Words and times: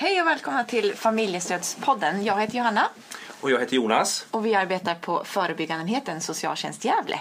Hej 0.00 0.20
och 0.20 0.26
välkomna 0.26 0.64
till 0.64 0.94
familjestödspodden. 0.94 2.24
Jag 2.24 2.40
heter 2.40 2.58
Johanna 2.58 2.88
Och 3.40 3.50
jag 3.50 3.60
heter 3.60 3.76
Jonas. 3.76 4.26
och 4.30 4.46
vi 4.46 4.54
arbetar 4.54 4.94
på 4.94 5.24
förebyggandenheten 5.24 6.20
Socialtjänst 6.20 6.84
Gävle. 6.84 7.20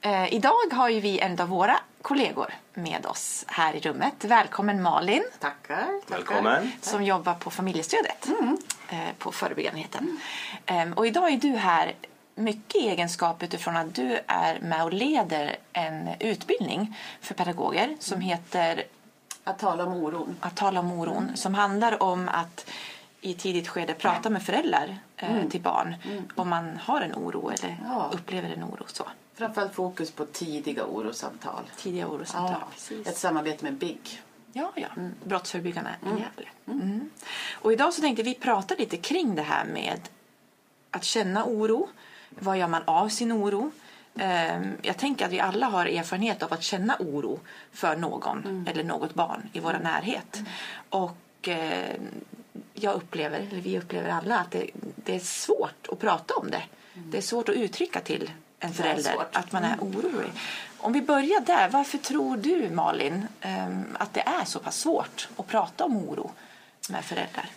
Eh, 0.00 0.34
idag 0.34 0.72
har 0.72 0.88
ju 0.88 1.00
vi 1.00 1.18
en 1.18 1.40
av 1.40 1.48
våra 1.48 1.78
kollegor 2.02 2.54
med 2.74 3.06
oss 3.06 3.44
här 3.48 3.74
i 3.76 3.80
rummet. 3.80 4.14
Välkommen 4.24 4.82
Malin 4.82 5.22
Tackar. 5.40 5.76
tackar. 5.76 6.16
Välkommen. 6.16 6.72
som 6.80 7.04
jobbar 7.04 7.34
på 7.34 7.50
familjestödet 7.50 8.28
eh, 8.88 8.98
på 9.18 9.32
förebyggandenheten. 9.32 10.20
Eh, 10.66 10.90
och 10.94 11.06
idag 11.06 11.32
är 11.32 11.36
du 11.36 11.48
här 11.56 11.92
mycket 12.34 12.76
i 12.82 12.88
egenskap 12.88 13.42
utifrån 13.42 13.76
att 13.76 13.94
du 13.94 14.20
är 14.26 14.58
med 14.60 14.84
och 14.84 14.92
leder 14.92 15.56
en 15.72 16.08
utbildning 16.20 16.96
för 17.20 17.34
pedagoger 17.34 17.96
som 18.00 18.20
heter 18.20 18.84
Att 19.46 19.58
tala 19.58 19.84
om 19.86 19.92
oron. 19.92 20.36
att 20.40 20.56
tala 20.56 20.80
om 20.80 20.92
oron 20.92 21.30
som 21.36 21.54
handlar 21.54 22.02
om 22.02 22.28
att 22.28 22.70
i 23.20 23.34
tidigt 23.34 23.68
skede 23.68 23.94
prata 23.94 24.30
med 24.30 24.42
föräldrar 24.42 24.98
eh, 25.16 25.48
till 25.50 25.60
barn 25.60 25.94
om 26.34 26.48
man 26.48 26.78
har 26.82 27.00
en 27.00 27.14
oro 27.14 27.50
eller 27.50 27.78
Ja. 27.84 28.10
upplever 28.14 28.48
en 28.50 28.64
oro. 28.64 28.84
Så. 28.86 29.04
Framförallt 29.34 29.74
fokus 29.74 30.10
på 30.10 30.26
tidiga 30.26 30.84
orosamtal. 30.86 31.62
Tidiga 31.76 32.08
orosamtal. 32.08 32.56
Ja, 32.60 32.66
precis. 32.72 33.06
ett 33.06 33.16
samarbete 33.16 33.64
med 33.64 33.74
BIG. 33.74 34.22
Ja, 34.52 34.72
ja. 34.76 34.88
Brottsförebyggande 35.24 35.90
i 36.02 36.08
Gävle. 36.08 36.48
Mm. 36.66 37.10
Och 37.52 37.72
idag 37.72 37.94
så 37.94 38.00
tänkte 38.00 38.22
vi 38.22 38.34
prata 38.34 38.74
lite 38.74 38.96
kring 38.96 39.34
det 39.34 39.42
här 39.42 39.64
med 39.64 40.00
att 40.90 41.04
känna 41.04 41.44
oro. 41.44 41.88
Vad 42.38 42.58
gör 42.58 42.68
man 42.68 42.82
av 42.84 43.08
sin 43.08 43.32
oro? 43.32 43.70
Ehm, 44.18 44.76
Jag 44.82 44.96
tänker 44.96 45.24
att 45.24 45.32
vi 45.32 45.40
alla 45.40 45.66
har 45.66 45.86
erfarenhet 45.86 46.42
av 46.42 46.52
att 46.52 46.62
känna 46.62 46.96
oro 46.98 47.40
för 47.72 47.96
någon 47.96 48.66
eller 48.70 48.84
något 48.84 49.14
barn 49.14 49.48
i 49.52 49.60
vår 49.60 49.72
närhet. 49.82 50.42
Och 50.90 51.48
eh, 51.48 51.96
jag 52.74 52.94
upplever, 52.94 53.38
eller 53.38 53.60
vi 53.60 53.78
upplever 53.78 54.08
alla, 54.08 54.38
att 54.38 54.50
det, 54.50 54.70
det 54.96 55.14
är 55.14 55.20
svårt 55.20 55.88
att 55.92 55.98
prata 55.98 56.34
om 56.34 56.50
det. 56.50 56.62
Det 56.94 57.18
är 57.18 57.22
svårt 57.22 57.48
att 57.48 57.54
uttrycka 57.54 58.00
till 58.00 58.30
en 58.58 58.74
förälder 58.74 59.14
att 59.32 59.52
man 59.52 59.64
är 59.64 59.76
orolig. 59.80 60.30
Om 60.78 60.92
vi 60.92 61.02
börjar 61.02 61.40
där, 61.40 61.68
varför 61.68 61.98
tror 61.98 62.36
du 62.36 62.70
Malin 62.70 63.26
ehm, 63.40 63.96
att 63.98 64.14
det 64.14 64.20
är 64.20 64.44
så 64.44 64.58
pass 64.58 64.76
svårt 64.76 65.28
att 65.36 65.46
prata 65.46 65.84
om 65.84 65.96
oro 65.96 66.30
med 66.90 67.04
föräldrar? 67.04 67.48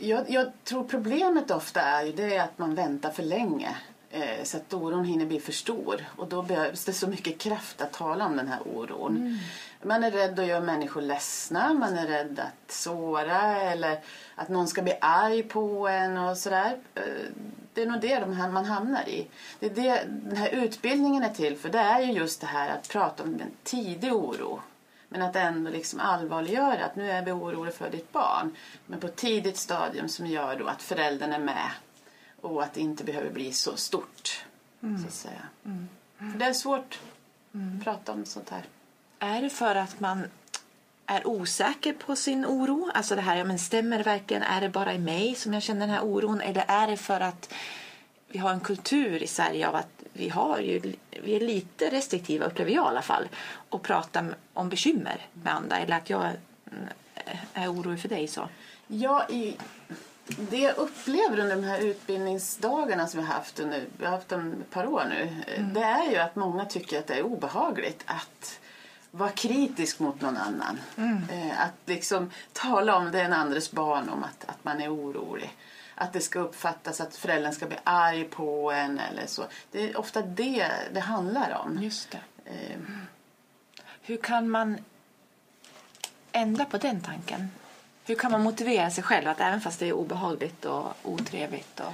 Jag, 0.00 0.30
jag 0.30 0.52
tror 0.64 0.84
problemet 0.84 1.50
ofta 1.50 1.80
är 1.80 2.04
ju 2.04 2.12
det 2.12 2.38
att 2.38 2.58
man 2.58 2.74
väntar 2.74 3.10
för 3.10 3.22
länge. 3.22 3.76
Eh, 4.14 4.44
så 4.44 4.56
att 4.56 4.74
oron 4.74 5.04
hinner 5.04 5.26
bli 5.26 5.40
för 5.40 5.52
stor. 5.52 6.04
Och 6.16 6.28
då 6.28 6.42
behövs 6.42 6.84
det 6.84 6.92
så 6.92 7.06
mycket 7.06 7.38
kraft 7.38 7.80
att 7.80 7.92
tala 7.92 8.26
om 8.26 8.36
den 8.36 8.48
här 8.48 8.60
oron. 8.74 9.38
Man 9.82 10.04
är 10.04 10.10
rädd 10.10 10.38
att 10.38 10.46
göra 10.46 10.60
människor 10.60 11.02
ledsna. 11.02 11.74
Man 11.74 11.98
är 11.98 12.06
rädd 12.06 12.40
att 12.40 12.72
såra 12.72 13.56
eller 13.56 14.00
att 14.34 14.48
någon 14.48 14.68
ska 14.68 14.82
bli 14.82 14.98
arg 15.00 15.42
på 15.42 15.88
en 15.88 16.18
och 16.18 16.36
sådär. 16.36 16.76
Eh, 16.94 17.02
det 17.74 17.82
är 17.82 17.86
nog 17.86 18.00
det 18.00 18.20
de 18.20 18.32
här 18.32 18.48
man 18.48 18.64
hamnar 18.64 19.08
i. 19.08 19.26
Det 19.60 19.66
är 19.66 19.70
det 19.70 20.04
den 20.08 20.36
här 20.36 20.48
utbildningen 20.48 21.22
är 21.22 21.28
till 21.28 21.56
för. 21.56 21.68
Det 21.68 21.78
är 21.78 22.00
ju 22.00 22.12
just 22.12 22.40
det 22.40 22.46
här 22.46 22.68
att 22.68 22.88
prata 22.88 23.22
om 23.22 23.34
en 23.34 23.50
tidig 23.62 24.12
oro. 24.12 24.60
Men 25.08 25.22
att 25.22 25.36
ändå 25.36 25.70
liksom 25.70 26.00
allvarliggöra 26.00 26.84
att 26.84 26.96
nu 26.96 27.10
är 27.10 27.24
vi 27.24 27.32
oroliga 27.32 27.74
för 27.74 27.90
ditt 27.90 28.12
barn. 28.12 28.56
Men 28.86 29.00
på 29.00 29.06
ett 29.06 29.16
tidigt 29.16 29.56
stadium 29.56 30.08
som 30.08 30.26
gör 30.26 30.56
då 30.56 30.66
att 30.66 30.82
föräldern 30.82 31.32
är 31.32 31.38
med. 31.38 31.70
Och 32.44 32.62
att 32.62 32.74
det 32.74 32.80
inte 32.80 33.04
behöver 33.04 33.30
bli 33.30 33.52
så 33.52 33.76
stort. 33.76 34.44
Så 34.80 35.06
att 35.06 35.12
säga. 35.12 35.42
För 36.18 36.38
det 36.38 36.44
är 36.44 36.52
svårt 36.52 36.98
att 37.52 37.84
prata 37.84 38.12
om 38.12 38.24
sånt 38.24 38.50
här. 38.50 38.64
Är 39.18 39.42
det 39.42 39.50
för 39.50 39.74
att 39.74 40.00
man 40.00 40.24
är 41.06 41.26
osäker 41.26 41.92
på 41.92 42.16
sin 42.16 42.46
oro? 42.46 42.90
Alltså 42.94 43.14
det 43.14 43.20
här, 43.20 43.36
ja 43.36 43.44
men 43.44 43.58
stämmer 43.58 43.98
det 43.98 44.04
verkligen? 44.04 44.42
Är 44.42 44.60
det 44.60 44.68
bara 44.68 44.94
i 44.94 44.98
mig 44.98 45.34
som 45.34 45.54
jag 45.54 45.62
känner 45.62 45.80
den 45.80 45.90
här 45.90 46.04
oron? 46.04 46.40
Eller 46.40 46.64
är 46.68 46.86
det 46.86 46.96
för 46.96 47.20
att 47.20 47.52
vi 48.28 48.38
har 48.38 48.50
en 48.50 48.60
kultur 48.60 49.22
i 49.22 49.26
Sverige 49.26 49.68
av 49.68 49.74
att 49.74 50.02
vi, 50.12 50.28
har 50.28 50.58
ju, 50.58 50.94
vi 51.22 51.36
är 51.36 51.40
lite 51.40 51.90
restriktiva, 51.90 52.46
upplever 52.46 52.70
jag 52.70 52.84
i 52.84 52.88
alla 52.88 53.02
fall, 53.02 53.28
att 53.70 53.82
prata 53.82 54.24
om 54.52 54.68
bekymmer 54.68 55.26
med 55.32 55.54
andra. 55.54 55.78
Eller 55.78 55.96
att 55.96 56.10
jag 56.10 56.22
mm, 56.22 56.88
är 57.54 57.72
orolig 57.72 58.00
för 58.00 58.08
dig. 58.08 58.28
så. 58.28 58.48
Ja, 58.86 59.28
i, 59.28 59.56
det 60.26 60.58
jag 60.58 60.76
upplever 60.76 61.38
under 61.38 61.56
de 61.56 61.64
här 61.64 61.78
utbildningsdagarna 61.80 63.06
som 63.06 63.20
vi 63.20 63.26
har 63.26 63.34
haft 63.34 63.60
under, 63.60 63.84
vi 63.98 64.04
har 64.04 64.12
haft 64.12 64.28
dem 64.28 64.54
ett 64.60 64.70
par 64.70 64.86
år 64.86 65.04
nu. 65.08 65.36
Det 65.74 65.80
är 65.82 66.10
ju 66.10 66.16
att 66.16 66.36
många 66.36 66.64
tycker 66.64 66.98
att 66.98 67.06
det 67.06 67.14
är 67.14 67.22
obehagligt 67.22 68.02
att 68.06 68.60
vara 69.10 69.30
kritisk 69.30 69.98
mot 69.98 70.20
någon 70.20 70.36
annan. 70.36 70.80
Eh, 71.30 71.60
Att 71.60 71.72
liksom 71.86 72.30
tala 72.52 72.96
om 72.96 73.10
den 73.12 73.32
andres 73.32 73.70
barn 73.72 74.08
om 74.08 74.24
att, 74.24 74.44
att 74.48 74.64
man 74.64 74.80
är 74.80 74.94
orolig. 74.94 75.56
Att 75.94 76.12
det 76.12 76.20
ska 76.20 76.38
uppfattas 76.38 77.00
att 77.00 77.16
föräldern 77.16 77.52
ska 77.52 77.66
bli 77.66 77.76
arg 77.84 78.24
på 78.24 78.72
en 78.72 78.98
eller 78.98 79.26
så. 79.26 79.44
Det 79.70 79.90
är 79.90 79.96
ofta 79.98 80.22
det 80.22 80.70
det 80.92 81.00
handlar 81.00 81.54
om. 81.64 81.78
Just 81.82 82.10
det. 82.10 82.20
Eh, 82.44 82.78
Hur 84.02 84.16
kan 84.16 84.48
man 84.50 84.78
ändra 86.32 86.64
på 86.64 86.78
den 86.78 87.00
tanken? 87.00 87.50
Hur 88.06 88.14
kan 88.14 88.32
man 88.32 88.42
motivera 88.42 88.90
sig 88.90 89.04
själv 89.04 89.28
att 89.28 89.40
även 89.40 89.60
fast 89.60 89.80
det 89.80 89.88
är 89.88 89.92
obehagligt 89.92 90.64
och 90.64 90.92
otrevligt 91.02 91.80
och 91.80 91.92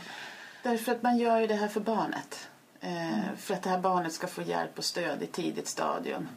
Därför 0.62 0.92
att 0.92 1.02
man 1.02 1.18
gör 1.18 1.40
ju 1.40 1.46
det 1.46 1.54
här 1.54 1.68
för 1.68 1.80
barnet. 1.80 2.48
Eh, 2.80 3.34
För 3.38 3.54
att 3.54 3.62
det 3.62 3.70
här 3.70 3.78
barnet 3.78 4.12
ska 4.12 4.26
få 4.26 4.42
hjälp 4.42 4.78
och 4.78 4.84
stöd 4.84 5.22
i 5.22 5.26
tidigt 5.26 5.68
stadium. 5.68 6.28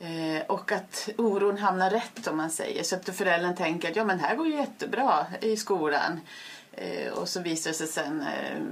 Eh, 0.00 0.42
och 0.46 0.72
att 0.72 1.08
oron 1.18 1.58
hamnar 1.58 1.90
rätt 1.90 2.26
om 2.26 2.36
man 2.36 2.50
säger. 2.50 2.82
Så 2.82 2.96
att 2.96 3.16
föräldern 3.16 3.56
tänker 3.56 3.90
att 3.90 3.96
ja, 3.96 4.04
men 4.04 4.20
här 4.20 4.36
går 4.36 4.46
ju 4.46 4.54
jättebra 4.54 5.26
i 5.40 5.56
skolan. 5.56 6.20
Eh, 6.72 7.12
och 7.12 7.28
så 7.28 7.40
visar 7.40 7.70
det 7.70 7.76
sig 7.76 7.86
sen 7.86 8.20
eh, 8.20 8.62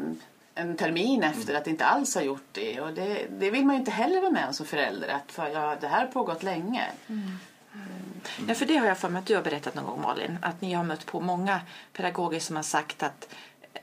en 0.54 0.76
termin 0.76 1.22
efter 1.22 1.54
att 1.54 1.64
det 1.64 1.70
inte 1.70 1.86
alls 1.86 2.14
har 2.14 2.22
gjort 2.22 2.48
det. 2.52 2.80
Och 2.80 2.92
det, 2.92 3.26
det 3.38 3.50
vill 3.50 3.64
man 3.66 3.74
ju 3.74 3.80
inte 3.80 3.90
heller 3.90 4.20
vara 4.20 4.30
med 4.30 4.46
om 4.46 4.52
som 4.54 4.66
förälder. 4.66 5.08
Att 5.08 5.32
för, 5.32 5.48
ja, 5.48 5.76
det 5.80 5.88
här 5.88 6.00
har 6.00 6.06
pågått 6.06 6.42
länge. 6.42 6.86
Ja, 8.48 8.54
för 8.54 8.66
det 8.66 8.76
har 8.76 8.86
jag 8.86 8.98
för 8.98 9.08
mig 9.08 9.18
att 9.20 9.26
du 9.26 9.34
har 9.34 9.42
berättat 9.42 9.74
någon 9.74 9.84
gång 9.86 10.00
Malin. 10.02 10.38
Att 10.42 10.60
ni 10.60 10.72
har 10.74 10.84
mött 10.84 11.06
på 11.06 11.20
många 11.20 11.60
pedagoger 11.92 12.40
som 12.40 12.56
har 12.56 12.62
sagt 12.62 13.02
att 13.02 13.28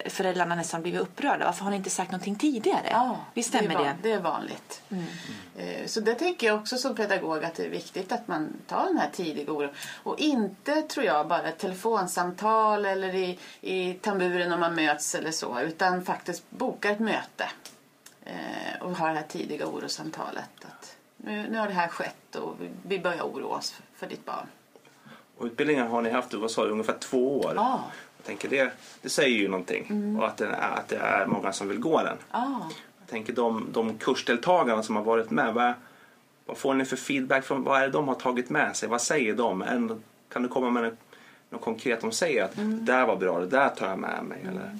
föräldrarna 0.05 0.55
nästan 0.55 0.81
blivit 0.81 1.01
upprörda. 1.01 1.45
Varför 1.45 1.63
har 1.63 1.71
ni 1.71 1.77
inte 1.77 1.89
sagt 1.89 2.11
någonting 2.11 2.35
tidigare? 2.35 2.87
Ja, 2.91 3.19
Visst 3.33 3.49
stämmer 3.49 3.67
det? 3.75 3.75
är 3.75 3.83
det? 3.83 3.95
Det 4.01 4.11
är 4.11 4.19
vanligt. 4.19 4.81
Eh, 5.57 5.85
Så 5.85 5.99
det 5.99 6.13
tänker 6.13 6.47
jag 6.47 6.59
också 6.59 6.77
som 6.77 6.95
pedagog 6.95 7.43
att 7.43 7.55
det 7.55 7.65
är 7.65 7.69
viktigt 7.69 8.11
att 8.11 8.27
man 8.27 8.53
tar 8.67 8.85
den 8.85 8.97
här 8.97 9.09
tidiga 9.13 9.51
oron. 9.51 9.69
Och 10.03 10.19
inte 10.19 10.81
tror 10.81 11.05
jag 11.05 11.27
bara 11.27 11.43
ett 11.49 11.57
telefonsamtal 11.59 12.85
eller 12.85 13.15
i, 13.15 13.39
i 13.61 13.93
tamburen 13.93 14.51
om 14.53 14.59
man 14.59 14.75
möts 14.75 15.15
eller 15.15 15.31
så. 15.31 15.59
Utan 15.59 16.05
faktiskt 16.05 16.43
boka 16.49 16.89
ett 16.89 16.99
möte. 16.99 17.49
eh, 18.25 18.81
Och 18.81 18.97
ha 18.97 19.07
det 19.07 19.13
här 19.15 19.23
tidiga 19.27 19.67
orosamtalet. 19.67 20.49
Att 20.65 20.95
nu, 21.17 21.47
nu 21.49 21.57
har 21.57 21.67
det 21.67 21.73
här 21.73 21.87
skett 21.87 22.35
och 22.35 22.55
vi- 22.61 22.69
vi 22.87 22.99
börjar 22.99 23.23
oroa 23.23 23.57
oss 23.57 23.75
för 23.97 24.07
ditt 24.07 24.25
barn. 24.25 24.47
Och 25.37 25.45
utbildningen 25.45 25.87
har 25.87 26.01
ni 26.01 26.09
haft, 26.09 26.33
vad 26.33 26.51
sa 26.51 26.65
du, 26.65 26.71
ungefär 26.71 26.97
två 26.99 27.39
år. 27.39 27.53
Ja. 27.55 27.83
Jag 28.17 28.25
tänker 28.25 28.49
det, 28.49 28.71
det 29.01 29.09
säger 29.09 29.37
ju 29.37 29.47
någonting. 29.47 30.17
Och 30.19 30.27
att 30.27 30.37
det, 30.37 30.45
är, 30.47 30.71
att 30.71 30.87
det 30.87 30.97
är 30.97 31.25
många 31.25 31.53
som 31.53 31.67
vill 31.67 31.79
gå 31.79 32.03
den. 32.03 32.17
Ja. 32.31 32.69
Jag 32.99 33.09
tänker 33.09 33.33
de, 33.33 33.67
de 33.71 33.97
kursdeltagarna 33.97 34.83
som 34.83 34.95
har 34.95 35.03
varit 35.03 35.29
med. 35.31 35.53
Vad, 35.53 35.73
vad 36.45 36.57
får 36.57 36.73
ni 36.73 36.85
för 36.85 36.95
feedback? 36.95 37.45
Från, 37.45 37.63
vad 37.63 37.77
är 37.81 37.87
det 37.87 37.93
de 37.93 38.07
har 38.07 38.15
tagit 38.15 38.49
med 38.49 38.75
sig? 38.75 38.89
Vad 38.89 39.01
säger 39.01 39.33
de? 39.35 39.61
En, 39.61 40.03
kan 40.29 40.43
du 40.43 40.49
komma 40.49 40.69
med 40.69 40.83
något, 40.83 40.93
något 41.49 41.61
konkret 41.61 42.01
de 42.01 42.11
säger? 42.11 42.43
Att 42.43 42.55
det 42.55 42.63
där 42.63 43.05
var 43.05 43.15
bra, 43.15 43.39
det 43.39 43.47
där 43.47 43.69
tar 43.69 43.87
jag 43.87 43.99
med 43.99 44.23
mig. 44.23 44.45
Eller? 44.49 44.79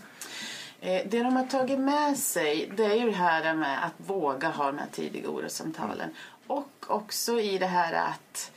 Eh, 0.82 1.02
Det 1.10 1.24
de 1.24 1.36
har 1.36 1.46
tagit 1.46 1.80
med 1.80 2.18
sig 2.18 2.72
det 2.78 2.86
är 2.86 2.96
ju 2.96 3.06
det 3.06 3.16
här 3.18 3.54
med 3.54 3.86
att 3.86 3.94
våga 4.10 4.50
ha 4.50 4.66
de 4.66 4.78
här 4.78 4.88
tidiga 4.92 5.30
orosamtalen. 5.30 6.10
Och 6.48 6.70
också 6.88 7.40
i 7.40 7.58
det 7.58 7.66
här 7.66 7.94
att 7.94 8.52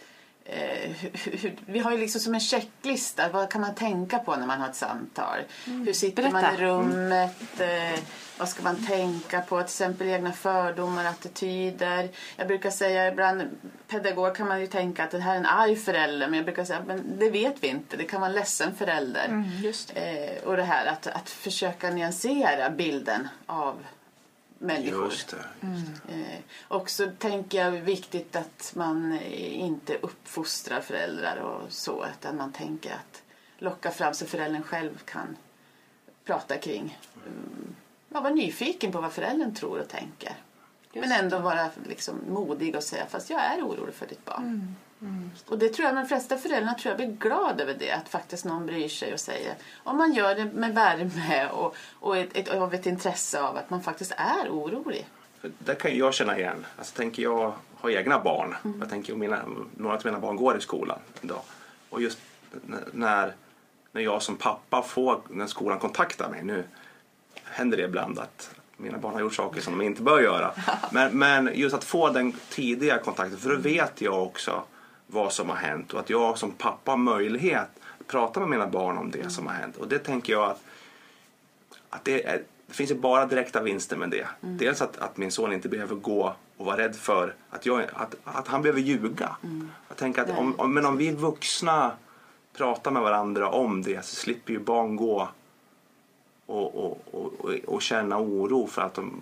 eh, 0.51 0.91
hur, 0.91 1.39
hur, 1.39 1.57
vi 1.67 1.79
har 1.79 1.93
ju 1.93 1.99
liksom 1.99 2.21
som 2.21 2.35
en 2.35 2.41
checklista. 2.41 3.29
Vad 3.29 3.51
kan 3.51 3.61
man 3.61 3.75
tänka 3.75 4.19
på 4.19 4.37
när 4.37 4.47
man 4.47 4.61
har 4.61 4.69
ett 4.69 4.77
samtal? 4.77 5.39
Hur 5.65 5.93
sitter 5.93 6.23
man 6.23 6.33
Berätta. 6.33 6.55
i 6.55 6.67
rummet? 6.67 7.61
Eh, 7.61 8.01
vad 8.39 8.49
ska 8.49 8.63
man 8.63 8.87
tänka 8.87 9.41
på? 9.41 9.57
Till 9.57 9.65
exempel 9.65 10.09
egna 10.09 10.33
fördomar, 10.33 11.05
attityder. 11.05 12.09
Jag 12.37 12.47
brukar 12.47 12.71
säga 12.71 13.09
ibland, 13.09 13.43
pedagog 13.89 14.37
kan 14.37 14.49
man 14.49 14.61
ju 14.61 14.67
tänka 14.67 15.05
att 15.05 15.11
det 15.11 15.19
här 15.19 15.35
är 15.35 15.39
en 15.39 15.47
arg 15.47 15.77
förälder. 15.77 16.27
Men 16.27 16.37
jag 16.37 16.45
brukar 16.45 16.65
säga, 16.65 16.83
men 16.87 17.19
det 17.19 17.31
vet 17.31 17.55
vi 17.61 17.69
inte. 17.69 17.97
Det 17.97 18.05
kan 18.05 18.21
vara 18.21 18.31
en 18.31 18.37
ledsen 18.37 18.75
förälder. 18.75 19.45
just 19.63 19.93
Eh, 19.95 20.45
och 20.45 20.57
det 20.57 20.63
här 20.63 20.87
att, 20.87 21.07
att 21.07 21.31
försöka 21.31 21.91
nyansera 21.91 22.71
bilden 22.71 23.29
av 23.47 23.85
människor. 24.61 25.05
Just 25.05 25.35
det. 25.61 26.15
Eh, 26.15 26.39
också 26.69 27.11
tänker 27.19 27.65
jag 27.65 27.71
viktigt 27.71 28.37
att 28.37 28.73
man 28.77 29.21
inte 29.23 29.97
uppfostrar 29.97 30.81
föräldrar 30.81 31.37
och 31.37 31.73
så. 31.73 32.07
Utan 32.19 32.37
man 32.37 32.53
tänker 32.53 32.93
att 32.93 33.23
locka 33.59 33.91
fram 33.91 34.15
så 34.15 34.27
föräldern 34.27 34.63
själv 34.63 34.99
kan 35.05 35.37
prata 36.25 36.57
kring. 36.57 36.99
Mm, 37.27 37.75
ja, 38.09 38.21
vara 38.21 38.35
nyfiken 38.35 38.93
på 38.93 39.01
vad 39.01 39.13
föräldern 39.13 39.55
tror 39.55 39.81
och 39.81 39.89
tänker. 39.89 40.35
Men 40.93 41.13
ändå 41.13 41.39
vara 41.39 41.71
liksom 41.89 42.15
modig 42.29 42.77
och 42.77 42.83
säga 42.83 43.07
fast 43.07 43.31
jag 43.31 43.41
är 43.41 43.63
orolig 43.63 43.95
för 43.95 44.07
ditt 44.07 44.25
barn. 44.25 44.77
Och 45.47 45.59
det 45.59 45.69
tror 45.69 45.87
jag 45.89 45.97
de 45.97 46.07
flesta 46.07 46.37
föräldrar 46.37 46.75
tror 46.75 46.91
jag 46.91 46.97
blir 46.97 47.17
glada 47.17 47.63
över 47.63 47.75
det. 47.79 47.91
Att 47.91 48.09
faktiskt 48.09 48.45
någon 48.45 48.67
bryr 48.67 48.89
sig 48.89 49.13
och 49.13 49.21
säger. 49.21 49.55
Om 49.77 49.97
man 49.97 50.13
gör 50.13 50.35
det 50.35 50.45
med 50.45 50.75
värme 50.75 51.49
och, 51.49 51.77
och 52.01 52.17
ett, 52.17 52.37
ett, 52.37 52.49
av 52.49 52.75
ett 52.75 52.87
intresse 52.87 53.43
av 53.43 53.57
att 53.57 53.71
man 53.71 53.83
faktiskt 53.83 54.13
är 54.17 54.49
orolig. 54.51 55.07
Det 55.59 55.75
kan 55.75 55.97
jag 55.97 56.15
känna 56.15 56.39
igen. 56.39 56.67
Alltså, 56.79 56.97
tänker 56.97 57.23
jag 57.23 57.53
har 57.75 57.91
egna 57.91 58.21
barn. 58.21 58.57
Jag 58.81 58.91
tänker 58.91 59.15
mina, 59.15 59.43
några 59.77 59.97
av 59.97 60.03
mina 60.05 60.19
barn 60.19 60.37
går 60.37 60.59
i 60.59 60.61
skolan 60.61 60.99
idag. 61.21 61.43
Och 61.91 62.03
just 62.03 62.19
när, 62.93 63.35
när 63.93 64.03
jag 64.03 64.23
som 64.23 64.37
pappa 64.37 64.83
får, 64.83 65.21
när 65.29 65.47
skolan 65.47 65.79
kontaktar 65.79 66.29
mig 66.29 66.45
nu 66.45 66.65
händer 67.45 67.77
det 67.77 67.83
ibland 67.83 68.19
att 68.19 68.55
mina 68.77 68.99
barn 68.99 69.13
har 69.13 69.21
gjort 69.21 69.35
saker 69.35 69.61
som 69.61 69.79
de 69.79 69.85
inte 69.85 70.03
bör 70.03 70.21
göra. 70.21 70.55
Men, 70.91 71.19
men 71.19 71.51
just 71.55 71.75
att 71.75 71.85
få 71.85 72.09
den 72.09 72.33
tidiga 72.33 72.99
kontakten, 72.99 73.39
för 73.39 73.51
då 73.51 73.57
vet 73.57 74.01
jag 74.01 74.23
också 74.23 74.65
vad 75.13 75.33
som 75.33 75.49
har 75.49 75.57
hänt 75.57 75.93
och 75.93 76.01
att 76.01 76.11
jag 76.11 76.39
som 76.39 76.53
pappa 76.53 76.91
har 76.91 76.99
möjlighet 76.99 77.69
att 78.01 78.07
prata 78.07 78.41
med 78.41 78.49
mina 78.49 78.67
barn 78.67 78.99
om 78.99 79.11
det 79.11 79.31
som 79.31 79.47
har 79.47 79.55
hänt. 79.55 79.77
Och 79.77 79.89
det 79.89 79.99
tänker 79.99 80.33
jag 80.33 80.51
att, 80.51 80.63
att 81.91 82.05
det, 82.05 82.27
är, 82.27 82.43
det 82.67 82.75
finns 82.75 82.91
ju 82.91 82.95
bara 82.95 83.27
direkta 83.27 83.63
vinster 83.63 83.97
med 83.97 84.11
det. 84.11 84.27
Dels 84.41 84.83
att, 84.83 84.97
att 84.97 85.17
min 85.17 85.31
son 85.31 85.53
inte 85.53 85.69
behöver 85.69 85.97
gå 85.97 86.35
och 86.57 86.67
vara 86.67 86.77
rädd 86.77 86.97
för 86.97 87.35
att, 87.51 87.67
jag, 87.67 87.85
att, 87.95 88.15
att 88.25 88.49
han 88.49 88.63
behöver 88.63 88.81
ljuga. 88.81 89.37
Jag 89.89 89.97
tänker 89.97 90.23
att 90.23 90.39
om, 90.39 90.61
om, 90.61 90.75
men 90.75 90.87
om 90.87 90.97
vi 90.97 91.11
vuxna 91.11 91.93
pratar 92.57 92.91
med 92.91 93.03
varandra 93.03 93.49
om 93.49 93.83
det 93.83 94.05
så 94.05 94.17
slipper 94.17 94.53
ju 94.53 94.59
barn 94.59 94.97
gå 94.97 95.29
och, 96.47 96.85
och, 96.85 97.01
och, 97.11 97.51
och 97.67 97.83
känna 97.83 98.19
oro 98.19 98.67
för 98.67 98.83
att 98.83 98.95
de 98.95 99.21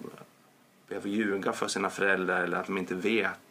behöver 0.89 1.09
ljuga 1.09 1.53
för 1.53 1.69
sina 1.69 1.91
föräldrar 1.91 2.43
eller 2.43 2.57
att 2.57 2.67
de 2.67 2.79
inte 2.79 2.95
vet. 2.95 3.48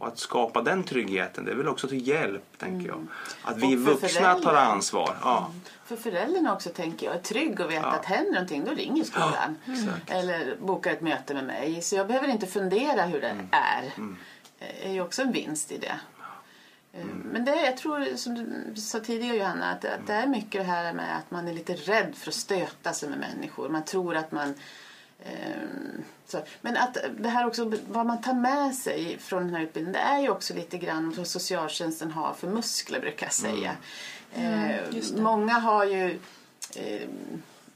Och 0.00 0.06
att 0.08 0.18
skapa 0.18 0.62
den 0.62 0.84
tryggheten, 0.84 1.44
det 1.44 1.50
är 1.50 1.54
väl 1.54 1.68
också 1.68 1.88
till 1.88 2.08
hjälp, 2.08 2.42
tänker 2.58 2.88
jag. 2.88 3.06
Att 3.42 3.56
vi 3.58 3.76
vuxna 3.76 4.34
tar 4.34 4.54
ansvar. 4.54 5.16
Ja. 5.22 5.50
För 5.84 5.96
föräldrarna 5.96 6.52
också 6.54 6.70
tänker 6.70 7.06
jag 7.06 7.14
är 7.14 7.20
trygg 7.20 7.60
och 7.60 7.70
vet 7.70 7.82
Ja. 7.82 7.88
att 7.88 8.04
händer 8.04 8.32
någonting 8.32 8.64
då 8.64 8.72
ringer 8.72 9.04
skolan. 9.04 9.56
exakt. 9.66 10.10
Eller 10.10 10.56
bokar 10.60 10.90
ett 10.92 11.00
möte 11.00 11.34
med 11.34 11.44
mig. 11.44 11.82
Så 11.82 11.96
jag 11.96 12.06
behöver 12.06 12.28
inte 12.28 12.46
fundera 12.46 13.02
hur 13.02 13.20
det 13.20 13.28
Mm. 13.28 13.48
är. 13.52 13.92
Det 14.58 14.86
är 14.88 14.92
ju 14.92 15.00
också 15.00 15.22
en 15.22 15.32
vinst 15.32 15.72
i 15.72 15.78
det. 15.78 15.86
Eh, 16.92 17.00
Mm. 17.02 17.16
Men 17.32 17.44
det 17.44 17.54
jag 17.64 17.76
tror, 17.76 18.16
som 18.16 18.34
du 18.34 18.80
sa 18.80 19.00
tidigare 19.00 19.36
Johanna, 19.36 19.70
att, 19.70 19.84
att 19.84 20.06
det 20.06 20.12
är 20.14 20.26
mycket 20.26 20.60
det 20.60 20.64
här 20.72 20.92
med 20.92 21.16
att 21.16 21.30
man 21.30 21.48
är 21.48 21.52
lite 21.52 21.74
rädd 21.74 22.14
för 22.16 22.28
att 22.28 22.34
stöta 22.34 22.92
sig 22.92 23.08
med 23.08 23.18
människor. 23.18 23.68
Man 23.68 23.84
tror 23.84 24.16
att 24.16 24.32
man... 24.32 24.54
ehm, 25.24 26.04
så. 26.26 26.42
Men 26.60 26.76
att 26.76 26.96
det 27.18 27.28
här 27.28 27.46
också, 27.46 27.72
vad 27.88 28.06
man 28.06 28.20
tar 28.20 28.34
med 28.34 28.74
sig 28.74 29.18
från 29.18 29.42
den 29.42 29.54
här 29.54 29.62
utbildningen, 29.62 29.92
det 29.92 30.08
är 30.08 30.20
ju 30.20 30.30
också 30.30 30.54
lite 30.54 30.78
grann 30.78 31.14
vad 31.16 31.26
socialtjänsten 31.26 32.10
har 32.10 32.32
för 32.32 32.48
muskler 32.48 33.00
brukar 33.00 33.26
jag 33.26 33.32
säga. 33.32 33.76
Eh, 34.34 34.94
just 34.96 35.16
det. 35.16 35.22
många 35.22 35.52
har 35.52 35.84
ju 35.84 36.18
eh, 36.76 37.08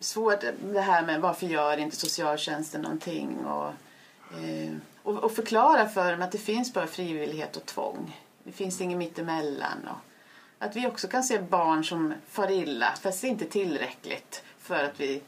svårt 0.00 0.44
det 0.73 0.81
här 0.81 1.06
med 1.06 1.20
varför 1.20 1.46
gör 1.46 1.76
inte 1.76 1.96
socialtjänsten 1.96 2.82
någonting 2.82 3.37
och, 3.44 3.73
eh, 4.38 4.73
och, 5.02 5.25
och 5.25 5.32
förklara 5.32 5.88
för 5.88 6.12
dem 6.12 6.23
att 6.23 6.32
det 6.32 6.38
finns 6.38 6.73
bara 6.73 6.87
frivillighet 6.87 7.56
och 7.56 7.67
tvång. 7.67 8.20
Det 8.44 8.52
finns 8.52 8.81
inget 8.81 8.99
mittemellan. 8.99 9.88
Och 9.88 9.96
att 10.58 10.76
vi 10.76 10.87
också 10.87 11.08
kan 11.08 11.25
se 11.25 11.38
barn 11.38 11.85
som 11.85 12.14
far 12.29 12.50
illa 12.50 12.94
fast 13.02 13.20
det 13.20 13.26
är 13.26 13.31
inte 13.31 13.44
tillräckligt 13.44 14.43
för 14.58 14.85
att 14.85 15.00
vi 15.00 15.23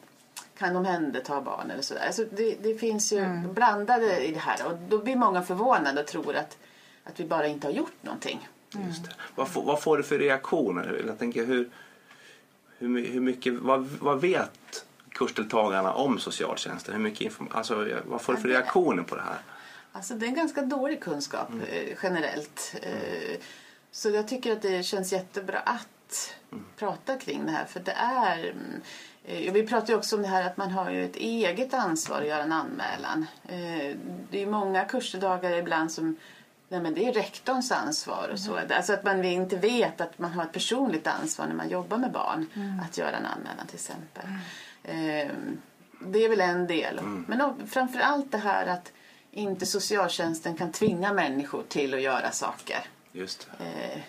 kan 0.59 0.77
omhänderta 0.77 1.41
barn 1.41 1.71
eller 1.71 1.83
sådär. 1.83 2.07
Alltså 2.07 2.25
det, 2.31 2.57
det 2.63 2.75
finns 2.75 3.13
ju 3.13 3.25
blandade 3.55 4.27
i 4.27 4.33
det 4.33 4.39
här 4.39 4.67
och 4.67 4.79
då 4.89 4.99
blir 4.99 5.17
många 5.17 5.43
förvånade 5.43 6.01
och 6.01 6.07
tror 6.07 6.37
att, 6.37 6.59
att 7.05 7.21
vi 7.21 7.25
bara 7.25 7.47
inte 7.47 7.67
har 7.67 7.73
gjort 7.73 8.03
någonting. 8.03 8.49
Just 8.87 9.05
det. 9.05 9.11
Vad, 9.35 9.49
får, 9.49 9.63
vad 9.63 9.83
får 9.83 9.97
du 9.97 10.03
för 10.03 10.19
reaktioner? 10.19 11.03
Jag 11.07 11.19
tänker 11.19 11.47
hur, 11.47 11.71
hur, 12.79 13.07
hur 13.07 13.21
mycket, 13.21 13.55
vad, 13.55 13.85
vad 14.01 14.21
vet 14.21 14.87
kursdeltagarna 15.11 15.93
om 15.93 16.19
socialtjänsten? 16.19 16.95
Hur 16.95 17.01
mycket 17.01 17.33
alltså, 17.51 17.89
vad 18.05 18.23
får 18.23 18.33
du 18.33 18.41
för 18.41 18.49
reaktioner 18.49 19.03
på 19.03 19.17
det 19.17 19.23
här? 19.23 19.39
Alltså 19.93 20.15
det 20.15 20.27
är 20.27 20.29
en 20.29 20.35
ganska 20.35 20.63
dålig 20.63 21.01
kunskap 21.01 21.51
eh, 21.69 21.97
generellt. 22.03 22.75
Eh, 22.83 23.39
så 23.91 24.11
jag 24.11 24.29
tycker 24.29 24.53
att 24.53 24.63
det 24.63 24.83
känns 24.83 25.13
jättebra 25.13 25.59
att 25.59 26.37
prata 26.77 27.17
kring 27.17 27.47
det 27.47 27.53
här. 27.53 27.65
För 27.65 27.81
det 27.81 27.93
är... 27.93 28.55
mm, 29.27 29.49
eh, 29.49 29.53
vi 29.53 29.67
pratar 29.67 29.89
ju 29.89 29.99
också 29.99 30.17
om 30.17 30.23
det 30.23 30.29
här 30.29 30.47
att 30.47 30.57
man 30.57 30.71
har 30.71 30.91
ju 30.91 31.05
ett 31.05 31.17
eget 31.17 31.75
ansvar 31.75 32.21
att 32.21 32.27
göra 32.27 32.43
en 32.43 32.53
anmälan. 32.53 33.27
Eh, 33.49 33.97
det 34.31 34.43
är 34.43 34.47
många 34.47 34.85
kursdagar 34.85 35.53
ibland 35.53 35.93
som 35.93 36.17
Nej, 36.69 36.81
men 36.81 36.95
det 36.95 37.05
är 37.05 37.13
rektorns 37.13 37.73
ansvar. 37.73 38.29
Och 38.33 38.41
så. 38.41 38.59
Alltså 38.71 38.93
att 38.93 39.05
man 39.05 39.25
inte 39.25 39.57
vet 39.57 40.01
att 40.01 40.19
man 40.19 40.33
har 40.33 40.43
ett 40.43 40.53
personligt 40.53 41.07
ansvar 41.07 41.47
när 41.47 41.55
man 41.55 41.69
jobbar 41.69 41.99
med 41.99 42.13
barn. 42.13 42.47
Att 42.85 42.99
göra 42.99 43.17
en 43.17 43.27
anmälan 43.27 43.67
till 43.67 43.75
exempel. 43.75 44.25
Eh, 44.83 45.31
det 46.01 46.25
är 46.25 46.29
väl 46.29 46.41
en 46.41 46.67
del. 46.67 47.01
Men 47.03 47.39
då, 47.39 47.57
framför 47.67 47.99
allt 47.99 48.33
det 48.33 48.39
här 48.39 48.67
att 48.67 48.93
inte 49.31 49.67
socialtjänsten 49.67 50.57
kan 50.57 50.73
tvinga 50.73 51.13
människor 51.13 51.63
till 51.69 51.95
att 51.95 52.03
göra 52.03 52.31
saker. 52.31 52.79
Just 53.13 53.49
det. 53.59 54.03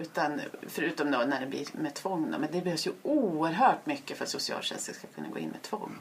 Utan, 0.00 0.40
förutom 0.68 1.10
då 1.10 1.18
när 1.18 1.40
det 1.40 1.46
blir 1.46 1.66
med 1.72 1.94
tvång. 1.94 2.30
Då. 2.30 2.38
Men 2.38 2.48
det 2.52 2.60
behövs 2.60 2.86
ju 2.86 2.92
oerhört 3.02 3.86
mycket 3.86 4.16
för 4.16 4.24
att 4.24 4.30
socialtjänsten 4.30 4.94
ska 4.94 5.06
kunna 5.06 5.28
gå 5.28 5.38
in 5.38 5.48
med 5.48 5.62
tvång. 5.62 5.92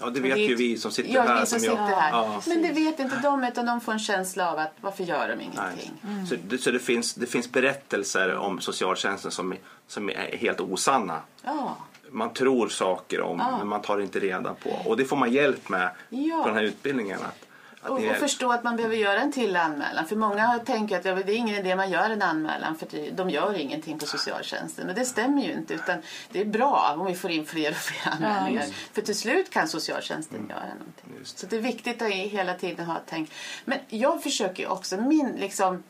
Ja, 0.00 0.10
det 0.10 0.20
vet 0.20 0.34
det 0.34 0.40
ju 0.40 0.54
vi 0.54 0.78
som 0.78 0.90
sitter 0.90 1.14
ja, 1.14 1.22
här. 1.22 1.40
vi 1.40 1.46
som 1.46 1.58
jag- 1.64 1.72
sitter 1.72 2.00
här. 2.00 2.10
Ja. 2.10 2.42
Men 2.46 2.62
det 2.62 2.72
vet 2.72 3.00
inte 3.00 3.20
de 3.22 3.44
utan 3.44 3.66
de 3.66 3.80
får 3.80 3.92
en 3.92 3.98
känsla 3.98 4.52
av 4.52 4.58
att 4.58 4.72
varför 4.80 5.04
gör 5.04 5.28
de 5.28 5.40
ingenting? 5.40 6.26
Så, 6.28 6.34
det, 6.48 6.58
så 6.58 6.70
det, 6.70 6.78
finns, 6.78 7.14
det 7.14 7.26
finns 7.26 7.52
berättelser 7.52 8.36
om 8.36 8.60
socialtjänsten 8.60 9.30
som, 9.30 9.54
som 9.86 10.08
är 10.10 10.36
helt 10.36 10.60
osanna. 10.60 11.20
Ja. 11.42 11.76
Man 12.10 12.32
tror 12.32 12.68
saker 12.68 13.20
om 13.20 13.36
men 13.58 13.68
man 13.68 13.82
tar 13.82 14.00
inte 14.00 14.20
reda 14.20 14.54
på. 14.54 14.70
Och 14.70 14.96
det 14.96 15.04
får 15.04 15.16
man 15.16 15.32
hjälp 15.32 15.68
med 15.68 15.90
på 16.10 16.42
den 16.46 16.54
här 16.54 16.62
utbildningen. 16.62 17.18
Att 17.22 17.45
Och, 17.82 18.00
är- 18.02 18.10
och 18.10 18.16
förstå 18.16 18.52
att 18.52 18.64
man 18.64 18.76
behöver 18.76 18.96
göra 18.96 19.20
en 19.20 19.32
till 19.32 19.56
anmälan. 19.56 20.06
För 20.06 20.16
många 20.16 20.58
tänker 20.58 20.98
att 20.98 21.04
ja, 21.04 21.14
det 21.14 21.32
är 21.32 21.36
ingen 21.36 21.56
idé 21.56 21.76
man 21.76 21.90
gör 21.90 22.10
en 22.10 22.22
anmälan 22.22 22.76
för 22.78 23.10
de 23.10 23.30
gör 23.30 23.54
ingenting 23.54 23.98
på 23.98 24.06
socialtjänsten. 24.06 24.88
Och 24.88 24.94
det 24.94 25.04
stämmer 25.04 25.42
ju 25.42 25.52
inte. 25.52 25.74
Utan 25.74 25.98
det 26.32 26.40
är 26.40 26.44
bra 26.44 26.94
om 26.98 27.06
vi 27.06 27.14
får 27.14 27.30
in 27.30 27.46
fler 27.46 27.70
och 27.70 27.76
fler 27.76 28.12
anmälningar. 28.12 28.62
just 28.62 28.74
för 28.92 29.02
till 29.02 29.16
slut 29.18 29.50
kan 29.50 29.68
socialtjänsten 29.68 30.46
göra 30.48 30.60
någonting. 30.78 31.12
Just 31.18 31.38
Så 31.38 31.46
det 31.46 31.56
är 31.56 31.60
viktigt 31.60 32.02
att 32.02 32.08
hela 32.08 32.54
tiden 32.54 32.86
ha 32.86 32.98
tänkt. 33.06 33.32
Men 33.64 33.78
jag 33.88 34.22
försöker 34.22 34.68
också, 34.72 34.96
min 34.96 35.32
liksom 35.32 35.82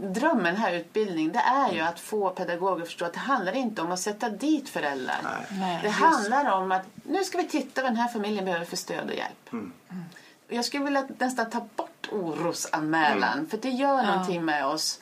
drömmen 0.00 0.56
här 0.56 0.72
utbildningen 0.72 1.32
det 1.32 1.38
är 1.38 1.72
ju 1.72 1.80
att 1.80 2.00
få 2.00 2.30
pedagoger 2.30 2.82
att 2.82 2.88
förstå 2.88 3.04
att 3.04 3.12
det 3.12 3.18
handlar 3.18 3.52
inte 3.52 3.82
om 3.82 3.92
att 3.92 4.00
sätta 4.00 4.28
dit 4.28 4.68
föräldrar. 4.68 5.18
Nej. 5.24 5.58
Nej, 5.60 5.80
det 5.82 5.88
handlar 5.88 6.52
om 6.52 6.72
att 6.72 6.82
nu 7.02 7.24
ska 7.24 7.38
vi 7.38 7.48
titta 7.48 7.82
vad 7.82 7.90
den 7.90 7.96
här 7.96 8.08
familjen 8.08 8.44
behöver 8.44 8.64
för 8.66 8.76
stöd 8.76 9.08
och 9.10 9.14
hjälp. 9.16 9.52
Mm. 9.52 9.72
Jag 10.48 10.64
skulle 10.64 10.84
vilja 10.84 11.08
nästan 11.18 11.50
ta 11.50 11.66
bort 11.76 12.08
orosanmälan 12.12 13.46
för 13.46 13.56
det 13.58 13.68
gör 13.70 14.02
någonting 14.02 14.44
med 14.44 14.66
oss. 14.66 15.00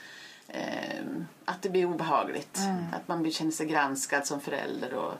Eh, 0.48 1.00
att 1.44 1.62
det 1.62 1.68
blir 1.68 1.84
obehagligt. 1.86 2.58
Att 2.92 3.08
man 3.08 3.22
blir- 3.22 3.32
känner 3.32 3.50
sig 3.50 3.66
granskad 3.66 4.26
som 4.26 4.40
förälder. 4.40 4.94
Och, 4.94 5.12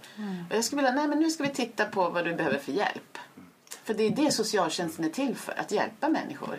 och 0.51 0.57
jag 0.57 0.65
skulle 0.65 0.83
vilja, 0.83 0.95
nej 0.97 1.09
men 1.09 1.19
nu 1.21 1.31
ska 1.31 1.43
vi 1.43 1.49
titta 1.51 1.85
på 1.85 2.09
vad 2.09 2.25
du 2.25 2.35
behöver 2.35 2.59
för 2.59 2.73
hjälp. 2.73 3.19
För 3.85 3.95
det 3.95 4.03
är 4.03 4.11
det 4.11 4.31
socialtjänsten 4.33 5.05
är 5.05 5.09
till 5.09 5.37
för, 5.37 5.61
att 5.61 5.71
hjälpa 5.73 6.09
människor. 6.09 6.59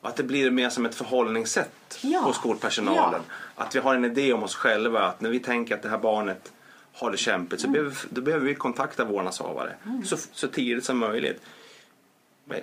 Och 0.00 0.08
att 0.08 0.16
det 0.16 0.22
blir 0.22 0.50
mer 0.50 0.68
som 0.70 0.86
ett 0.86 0.94
förhållningssätt 0.94 1.98
Ja. 2.02 2.20
hos 2.20 2.36
skolpersonalen. 2.36 3.20
Att 3.54 3.74
vi 3.74 3.78
har 3.78 3.94
en 3.94 4.04
idé 4.04 4.32
om 4.32 4.42
oss 4.42 4.54
själva. 4.54 5.00
Att 5.06 5.20
när 5.20 5.30
vi 5.30 5.38
tänker 5.40 5.74
att 5.74 5.82
det 5.82 5.88
här 5.88 5.98
barnet 5.98 6.52
har 6.92 7.10
det 7.10 7.16
kämpigt 7.16 7.60
så 7.60 7.68
behöver, 7.68 7.96
då 8.10 8.20
behöver 8.20 8.46
vi 8.46 8.54
kontakta 8.54 9.04
vårdnadshavare 9.04 9.74
så, 10.04 10.16
så 10.32 10.48
tidigt 10.48 10.84
som 10.84 10.98
möjligt. 10.98 11.42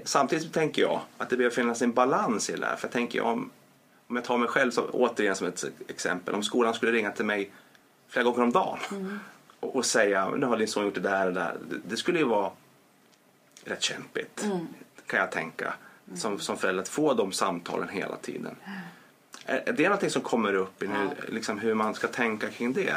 Samtidigt 0.03 0.53
tänker 0.53 0.81
jag 0.81 1.01
att 1.17 1.29
det 1.29 1.37
behöver 1.37 1.55
finnas 1.55 1.81
en 1.81 1.93
balans 1.93 2.49
i 2.49 2.55
det 2.55 2.65
här. 2.65 2.75
För 2.75 2.87
jag 2.87 2.93
tänker 2.93 3.21
om, 3.21 3.51
om 4.07 4.15
jag 4.15 4.25
tar 4.25 4.37
mig 4.37 4.47
själv 4.47 4.71
som, 4.71 4.83
återigen 4.91 5.35
som 5.35 5.47
ett 5.47 5.63
exempel. 5.87 6.35
Om 6.35 6.43
skolan 6.43 6.73
skulle 6.73 6.91
ringa 6.91 7.11
till 7.11 7.25
mig 7.25 7.51
flera 8.07 8.23
gånger 8.23 8.41
om 8.41 8.51
dagen 8.51 8.79
och, 9.59 9.75
och 9.75 9.85
säga 9.85 10.29
nu 10.29 10.45
har 10.45 10.57
din 10.57 10.67
son 10.67 10.85
gjort 10.85 10.95
det 10.95 10.99
där 11.01 11.27
och 11.27 11.33
det 11.33 11.39
där. 11.39 11.57
Det, 11.69 11.77
det 11.89 11.97
skulle 11.97 12.19
ju 12.19 12.25
vara 12.25 12.51
rätt 13.63 13.81
kämpigt 13.83 14.45
kan 15.07 15.19
jag 15.19 15.31
tänka 15.31 15.73
som, 16.15 16.39
som 16.39 16.57
förälder 16.57 16.81
att 16.81 16.89
få 16.89 17.13
de 17.13 17.31
samtalen 17.31 17.89
hela 17.89 18.15
tiden. 18.15 18.55
Är 19.45 19.69
är 19.69 19.73
det 19.73 19.83
någonting 19.83 20.09
som 20.09 20.21
kommer 20.21 20.53
upp 20.53 20.83
i 20.83 20.87
nu, 20.87 21.09
liksom 21.27 21.59
hur 21.59 21.73
man 21.73 21.93
ska 21.93 22.07
tänka 22.07 22.49
kring 22.49 22.73
det? 22.73 22.95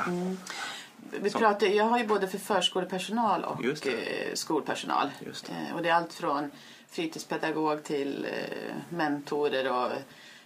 Vi 1.21 1.31
pratar, 1.31 1.67
jag 1.67 1.85
har 1.85 1.99
ju 1.99 2.07
både 2.07 2.29
för 2.29 2.39
förskolepersonal 2.39 3.45
och 3.45 3.65
Just 3.65 3.85
det. 3.85 3.91
eh, 3.91 4.35
skolpersonal. 4.35 5.11
Just 5.27 5.47
det. 5.47 5.53
Eh, 5.71 5.77
och 5.77 5.83
det 5.83 5.89
är 5.89 5.95
allt 5.95 6.13
från 6.13 6.51
fritidspedagog 6.89 7.83
till 7.83 8.25
eh, 8.25 8.75
mentorer 8.89 9.73
och 9.73 9.93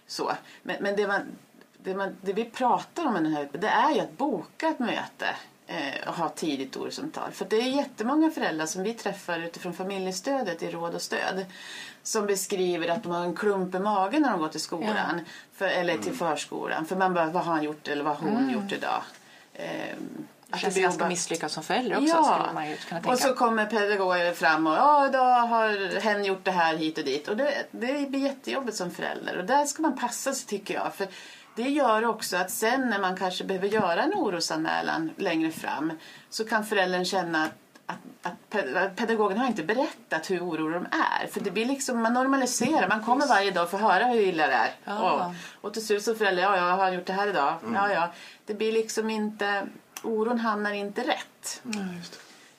så. 0.07 0.31
Men, 0.63 0.75
men 0.79 0.95
det, 0.95 1.07
man, 1.07 1.21
det, 1.83 1.95
man, 1.95 2.15
det 2.21 2.33
vi 2.33 2.45
pratar 2.45 3.05
om 3.05 3.15
i 3.17 3.19
den 3.19 3.33
här 3.33 3.49
det 3.51 3.67
är 3.67 3.91
ju 3.93 3.99
att 3.99 4.17
boka 4.17 4.67
ett 4.67 4.79
möte. 4.79 5.35
Och 6.07 6.13
ha 6.15 6.29
tidigt 6.29 6.77
orosamtal. 6.77 7.31
För 7.31 7.45
det 7.49 7.55
är 7.55 7.63
jättemånga 7.69 8.31
föräldrar 8.31 8.65
som 8.65 8.83
vi 8.83 8.93
träffar 8.93 9.39
utifrån 9.39 9.73
familjestödet 9.73 10.63
i 10.63 10.71
Råd 10.71 10.95
och 10.95 11.01
stöd 11.01 11.45
som 12.03 12.25
beskriver 12.25 12.87
att 12.87 13.03
de 13.03 13.11
har 13.11 13.23
en 13.23 13.35
klump 13.35 13.75
i 13.75 13.79
magen 13.79 14.21
när 14.21 14.31
de 14.31 14.39
går 14.39 14.47
till 14.47 14.59
skolan 14.61 14.95
Ja. 15.17 15.23
för, 15.53 15.65
eller 15.67 15.97
till 15.97 16.13
förskolan. 16.13 16.85
För 16.85 16.95
man 16.95 17.13
bara, 17.13 17.25
vad 17.25 17.43
har 17.43 17.53
han 17.53 17.63
gjort 17.63 17.87
eller 17.87 18.03
vad 18.03 18.15
har 18.17 18.29
hon 18.29 18.49
gjort 18.49 18.71
idag? 18.71 19.01
Ehm, 19.53 20.27
att 20.51 20.59
känns 20.59 20.73
blir 20.73 20.83
ganska 20.83 21.03
obe- 21.03 21.09
misslyckad 21.09 21.51
som 21.51 21.63
förälder 21.63 21.95
också 21.97 22.07
skulle 22.23 22.53
man 22.53 22.69
ju 22.69 22.75
kunna 22.77 23.01
tänka. 23.01 23.11
och 23.11 23.19
så 23.19 23.33
kommer 23.33 23.65
pedagoger 23.65 24.33
fram 24.33 24.67
och 24.67 24.73
ja, 24.73 25.07
idag 25.07 25.39
har 25.47 25.99
hen 25.99 26.25
gjort 26.25 26.45
det 26.45 26.51
här 26.51 26.75
hit 26.75 26.97
och 26.97 27.03
dit. 27.05 27.27
Och 27.27 27.37
det, 27.37 27.53
det 27.71 28.09
blir 28.09 28.19
jättejobbigt 28.19 28.77
som 28.77 28.91
förälder. 28.91 29.37
Och 29.37 29.45
där 29.45 29.65
ska 29.65 29.81
man 29.81 29.97
passa 29.97 30.33
sig 30.33 30.47
tycker 30.47 30.73
jag. 30.73 30.93
För 30.95 31.07
det 31.55 31.61
gör 31.69 32.05
också 32.05 32.37
att 32.37 32.51
sen 32.51 32.89
när 32.89 32.99
man 32.99 33.17
kanske 33.17 33.43
behöver 33.43 33.67
göra 33.67 34.03
en 34.03 34.13
orosanmälan 34.13 35.11
längre 35.17 35.51
fram 35.51 35.91
så 36.29 36.45
kan 36.45 36.65
föräldern 36.65 37.05
känna 37.05 37.43
att 37.43 37.51
att, 37.85 37.97
att 38.31 38.33
pe- 38.51 38.85
att 38.85 38.95
pedagogen 38.95 39.37
har 39.37 39.47
inte 39.47 39.63
berättat 39.63 40.29
hur 40.31 40.39
orolig 40.43 40.81
de 40.81 40.85
är. 41.21 41.27
För 41.27 41.39
det 41.39 41.51
blir 41.51 41.65
liksom, 41.65 42.01
man 42.01 42.13
normaliserar. 42.13 42.87
Man 42.89 43.03
kommer 43.03 43.27
varje 43.27 43.51
dag 43.51 43.69
för 43.69 43.77
att 43.77 43.83
höra 43.83 44.05
hur 44.05 44.19
illa 44.19 44.47
det 44.47 44.53
är. 44.53 44.69
Ja. 44.83 45.11
Och, 45.61 45.65
och 45.67 45.73
till 45.73 45.85
slut 45.85 46.03
som 46.03 46.15
förälder, 46.15 46.43
ja, 46.43 46.57
ja, 46.57 46.63
har 46.63 46.91
gjort 46.91 47.05
det 47.05 47.13
här 47.13 47.27
idag? 47.27 47.53
Ja, 47.73 47.93
ja. 47.93 48.11
Det 48.45 48.53
blir 48.53 48.71
liksom 48.71 49.09
inte, 49.09 49.67
oron 50.03 50.39
hamnar 50.39 50.71
inte 50.73 51.01
rätt. 51.07 51.61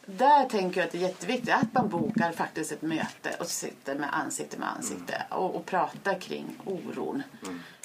Där 0.06 0.48
tänker 0.48 0.80
jag 0.80 0.86
att 0.86 0.92
det 0.92 0.98
är 0.98 1.02
jätteviktigt 1.02 1.54
att 1.54 1.72
man 1.74 1.88
bokar 1.88 2.32
faktiskt 2.32 2.72
ett 2.72 2.82
möte 2.82 3.36
och 3.40 3.46
sitter 3.46 3.94
med 3.94 4.08
ansikte 4.16 4.58
med 4.58 4.68
ansikte 4.76 5.22
och, 5.30 5.54
och 5.54 5.66
pratar 5.66 6.18
kring 6.20 6.46
oron. 6.64 7.22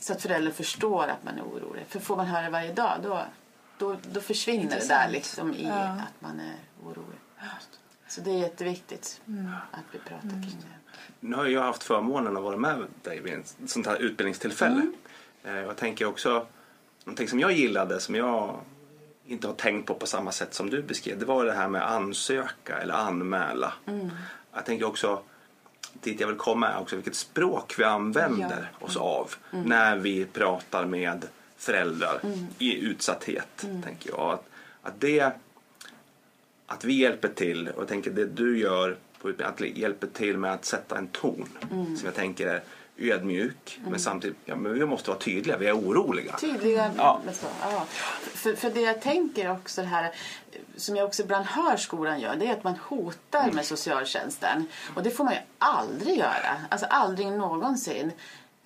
Så 0.01 0.13
att 0.13 0.21
föräldrar 0.21 0.51
förstår 0.51 1.03
att 1.07 1.23
man 1.23 1.37
är 1.37 1.43
orolig. 1.43 1.85
För 1.87 1.99
får 1.99 2.15
man 2.17 2.25
höra 2.25 2.49
varje 2.49 2.73
dag 2.73 2.99
då, 3.03 3.21
då, 3.77 3.97
då 4.11 4.21
försvinner 4.21 4.63
det 4.63 4.69
där 4.69 4.75
Intressant. 4.75 5.11
liksom 5.11 5.53
i 5.53 5.63
Ja. 5.67 5.83
att 5.83 6.21
man 6.21 6.39
är 6.39 6.55
orolig. 6.83 7.19
Så 8.07 8.21
det 8.21 8.31
är 8.31 8.37
jätteviktigt 8.37 9.21
att 9.71 9.83
vi 9.91 9.99
pratar 9.99 10.29
kring 10.29 10.57
det. 10.61 10.97
Nu 11.19 11.35
har 11.35 11.45
jag 11.45 11.61
haft 11.63 11.83
förmånen 11.83 12.37
att 12.37 12.43
vara 12.43 12.57
med 12.57 12.85
dig 13.03 13.19
vid 13.21 13.33
ett 13.33 13.55
sånt 13.67 13.87
här 13.87 13.95
utbildningstillfälle. 13.95 14.91
Eh, 15.43 15.55
Jag 15.55 15.77
tänker 15.77 16.05
också, 16.05 16.47
någonting 17.03 17.27
som 17.27 17.39
jag 17.39 17.51
gillade 17.51 17.99
som 17.99 18.15
jag 18.15 18.59
inte 19.27 19.47
har 19.47 19.53
tänkt 19.53 19.85
på 19.85 19.93
på 19.93 20.07
samma 20.07 20.31
sätt 20.31 20.53
som 20.53 20.69
du 20.69 20.81
beskrev. 20.81 21.19
Det 21.19 21.25
var 21.25 21.45
det 21.45 21.53
här 21.53 21.67
med 21.67 21.91
ansöka 21.91 22.77
eller 22.77 22.93
anmäla. 22.93 23.73
Jag 24.53 24.65
tänker 24.65 24.85
också, 24.85 25.21
dit 25.93 26.19
jag 26.19 26.27
vill 26.27 26.37
komma 26.37 26.69
är 26.69 26.79
också 26.79 26.95
vilket 26.95 27.15
språk 27.15 27.75
vi 27.77 27.83
använder 27.83 28.71
oss 28.79 28.97
av 28.97 29.35
när 29.51 29.95
vi 29.95 30.25
pratar 30.25 30.85
med 30.85 31.25
föräldrar 31.57 32.19
i 32.59 32.79
utsatthet. 32.79 33.65
Tänker 33.83 34.09
jag. 34.09 34.33
Att, 34.33 34.47
att 34.81 35.01
det 35.01 35.33
att 36.67 36.83
vi 36.83 36.93
hjälper 36.93 37.27
till 37.27 37.67
och 37.67 37.81
jag 37.81 37.87
tänker 37.87 38.11
det 38.11 38.25
du 38.25 38.59
gör 38.59 38.97
på 39.21 39.29
utbildningen, 39.29 39.71
att 39.71 39.79
hjälper 39.79 40.07
till 40.07 40.37
med 40.37 40.53
att 40.53 40.65
sätta 40.65 40.97
en 40.97 41.07
ton 41.07 41.49
som 41.69 42.05
jag 42.05 42.15
tänker 42.15 42.47
är 42.47 42.63
ödmjuk 42.97 43.79
men 43.87 43.99
samtidigt, 43.99 44.37
ja 44.45 44.55
men 44.55 44.73
vi 44.73 44.85
måste 44.85 45.09
vara 45.09 45.19
tydliga, 45.19 45.57
vi 45.57 45.67
är 45.67 45.77
oroliga. 45.77 46.35
Tydliga 46.37 46.91
Ja. 46.97 47.21
Ja. 47.61 47.85
För, 48.21 48.55
för 48.55 48.69
det 48.69 48.81
jag 48.81 49.01
tänker 49.01 49.51
också 49.51 49.81
det 49.81 49.87
här 49.87 50.11
som 50.75 50.95
jag 50.95 51.05
också 51.05 51.23
ibland 51.23 51.45
hör 51.45 51.77
skolan 51.77 52.19
gör 52.19 52.35
det 52.35 52.47
är 52.47 52.53
att 52.53 52.63
man 52.63 52.75
hotar 52.75 53.51
med 53.51 53.65
socialtjänsten. 53.65 54.67
Och 54.95 55.03
det 55.03 55.11
får 55.11 55.23
man 55.23 55.33
ju 55.33 55.39
aldrig 55.57 56.17
göra. 56.17 56.57
Alltså 56.69 56.85
aldrig 56.85 57.27
någonsin. 57.27 58.11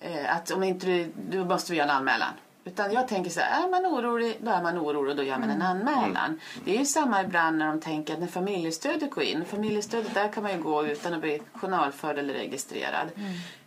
Eh, 0.00 0.36
att 0.36 0.50
om 0.50 0.62
inte 0.62 0.86
du, 0.86 1.12
du 1.30 1.44
måste 1.44 1.72
vi 1.72 1.78
göra 1.78 1.90
en 1.90 1.96
anmälan. 1.96 2.32
Utan 2.64 2.92
jag 2.92 3.08
tänker 3.08 3.30
så 3.30 3.40
här, 3.40 3.64
är 3.64 3.70
man 3.70 3.86
orolig 3.86 4.36
då 4.40 4.50
är 4.50 4.62
man 4.62 4.78
orolig 4.78 5.10
och 5.10 5.16
då 5.16 5.22
gör 5.22 5.38
man 5.38 5.50
en 5.50 5.62
anmälan. 5.62 6.40
Det 6.64 6.74
är 6.74 6.78
ju 6.78 6.84
samma 6.84 7.22
ibland 7.22 7.58
när 7.58 7.66
de 7.66 7.80
tänker 7.80 8.14
att 8.14 8.20
när 8.20 8.26
familjestödet 8.26 9.10
går 9.10 9.24
in. 9.24 9.44
Familjestödet 9.44 10.14
där 10.14 10.28
kan 10.32 10.42
man 10.42 10.52
ju 10.52 10.62
gå 10.62 10.86
utan 10.86 11.14
att 11.14 11.20
bli 11.20 11.42
journalförd 11.52 12.18
eller 12.18 12.34
registrerad. 12.34 13.08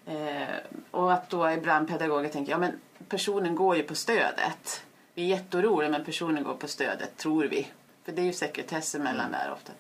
Eh, 0.06 0.48
och 0.92 1.14
att 1.14 1.30
då 1.30 1.52
ibland 1.52 1.88
pedagoger 1.88 2.30
tänker, 2.30 2.52
ja 2.52 2.58
men 2.58 2.72
personen 3.10 3.56
går 3.56 3.76
ju 3.76 3.84
på 3.84 3.96
stödet. 3.96 4.84
Vi 5.14 5.24
är 5.24 5.28
jätteoroliga 5.28 5.90
men 5.90 6.06
personen 6.06 6.44
går 6.44 6.54
på 6.54 6.68
stödet, 6.68 7.18
tror 7.18 7.46
vi. 7.46 7.68
För 8.06 8.12
det 8.12 8.22
är 8.22 8.26
ju 8.26 8.34
sekretessen 8.34 9.04
mellan 9.04 9.32
där 9.32 9.52
ofta. 9.54 9.72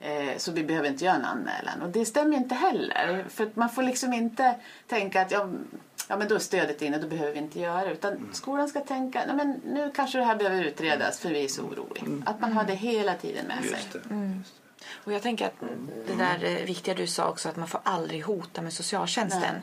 Eh, 0.00 0.36
så 0.36 0.52
vi 0.52 0.64
behöver 0.64 0.88
inte 0.88 1.04
göra 1.04 1.16
en 1.16 1.24
anmälan. 1.24 1.82
Och 1.82 1.88
det 1.88 2.04
stämmer 2.04 2.36
inte 2.36 2.54
heller. 2.54 3.24
För 3.28 3.50
man 3.54 3.68
får 3.68 3.82
liksom 3.82 4.12
inte 4.12 4.54
tänka 4.86 5.22
att 5.22 5.30
ja, 5.30 5.48
ja, 6.08 6.16
men 6.16 6.28
då 6.28 6.34
är 6.34 6.38
stödet 6.38 6.82
inne, 6.82 6.98
då 6.98 7.08
behöver 7.08 7.32
vi 7.32 7.38
inte 7.38 7.60
göra 7.60 7.84
det. 7.84 7.92
Utan 7.92 8.30
skolan 8.32 8.68
ska 8.68 8.80
tänka, 8.80 9.24
nej 9.26 9.36
men 9.36 9.60
nu 9.64 9.92
kanske 9.94 10.18
det 10.18 10.24
här 10.24 10.36
behöver 10.36 10.64
utredas 10.64 11.18
för 11.18 11.28
vi 11.28 11.44
är 11.44 11.48
så 11.48 11.62
oroliga. 11.62 12.22
Att 12.26 12.40
man 12.40 12.52
har 12.52 12.64
det 12.64 12.74
hela 12.74 13.14
tiden 13.14 13.46
med 13.46 13.64
sig. 13.64 13.70
Just 13.70 13.92
det. 13.92 14.00
Och 15.04 15.12
jag 15.12 15.22
tänker 15.22 15.46
att 15.46 15.60
det 16.06 16.14
där 16.14 16.44
eh, 16.44 16.64
viktiga 16.64 16.94
du 16.94 17.06
sa 17.06 17.28
också 17.28 17.48
att 17.48 17.56
man 17.56 17.68
får 17.68 17.80
aldrig 17.84 18.24
hota 18.24 18.62
med 18.62 18.72
socialtjänsten. 18.72 19.54
Nej. 19.54 19.62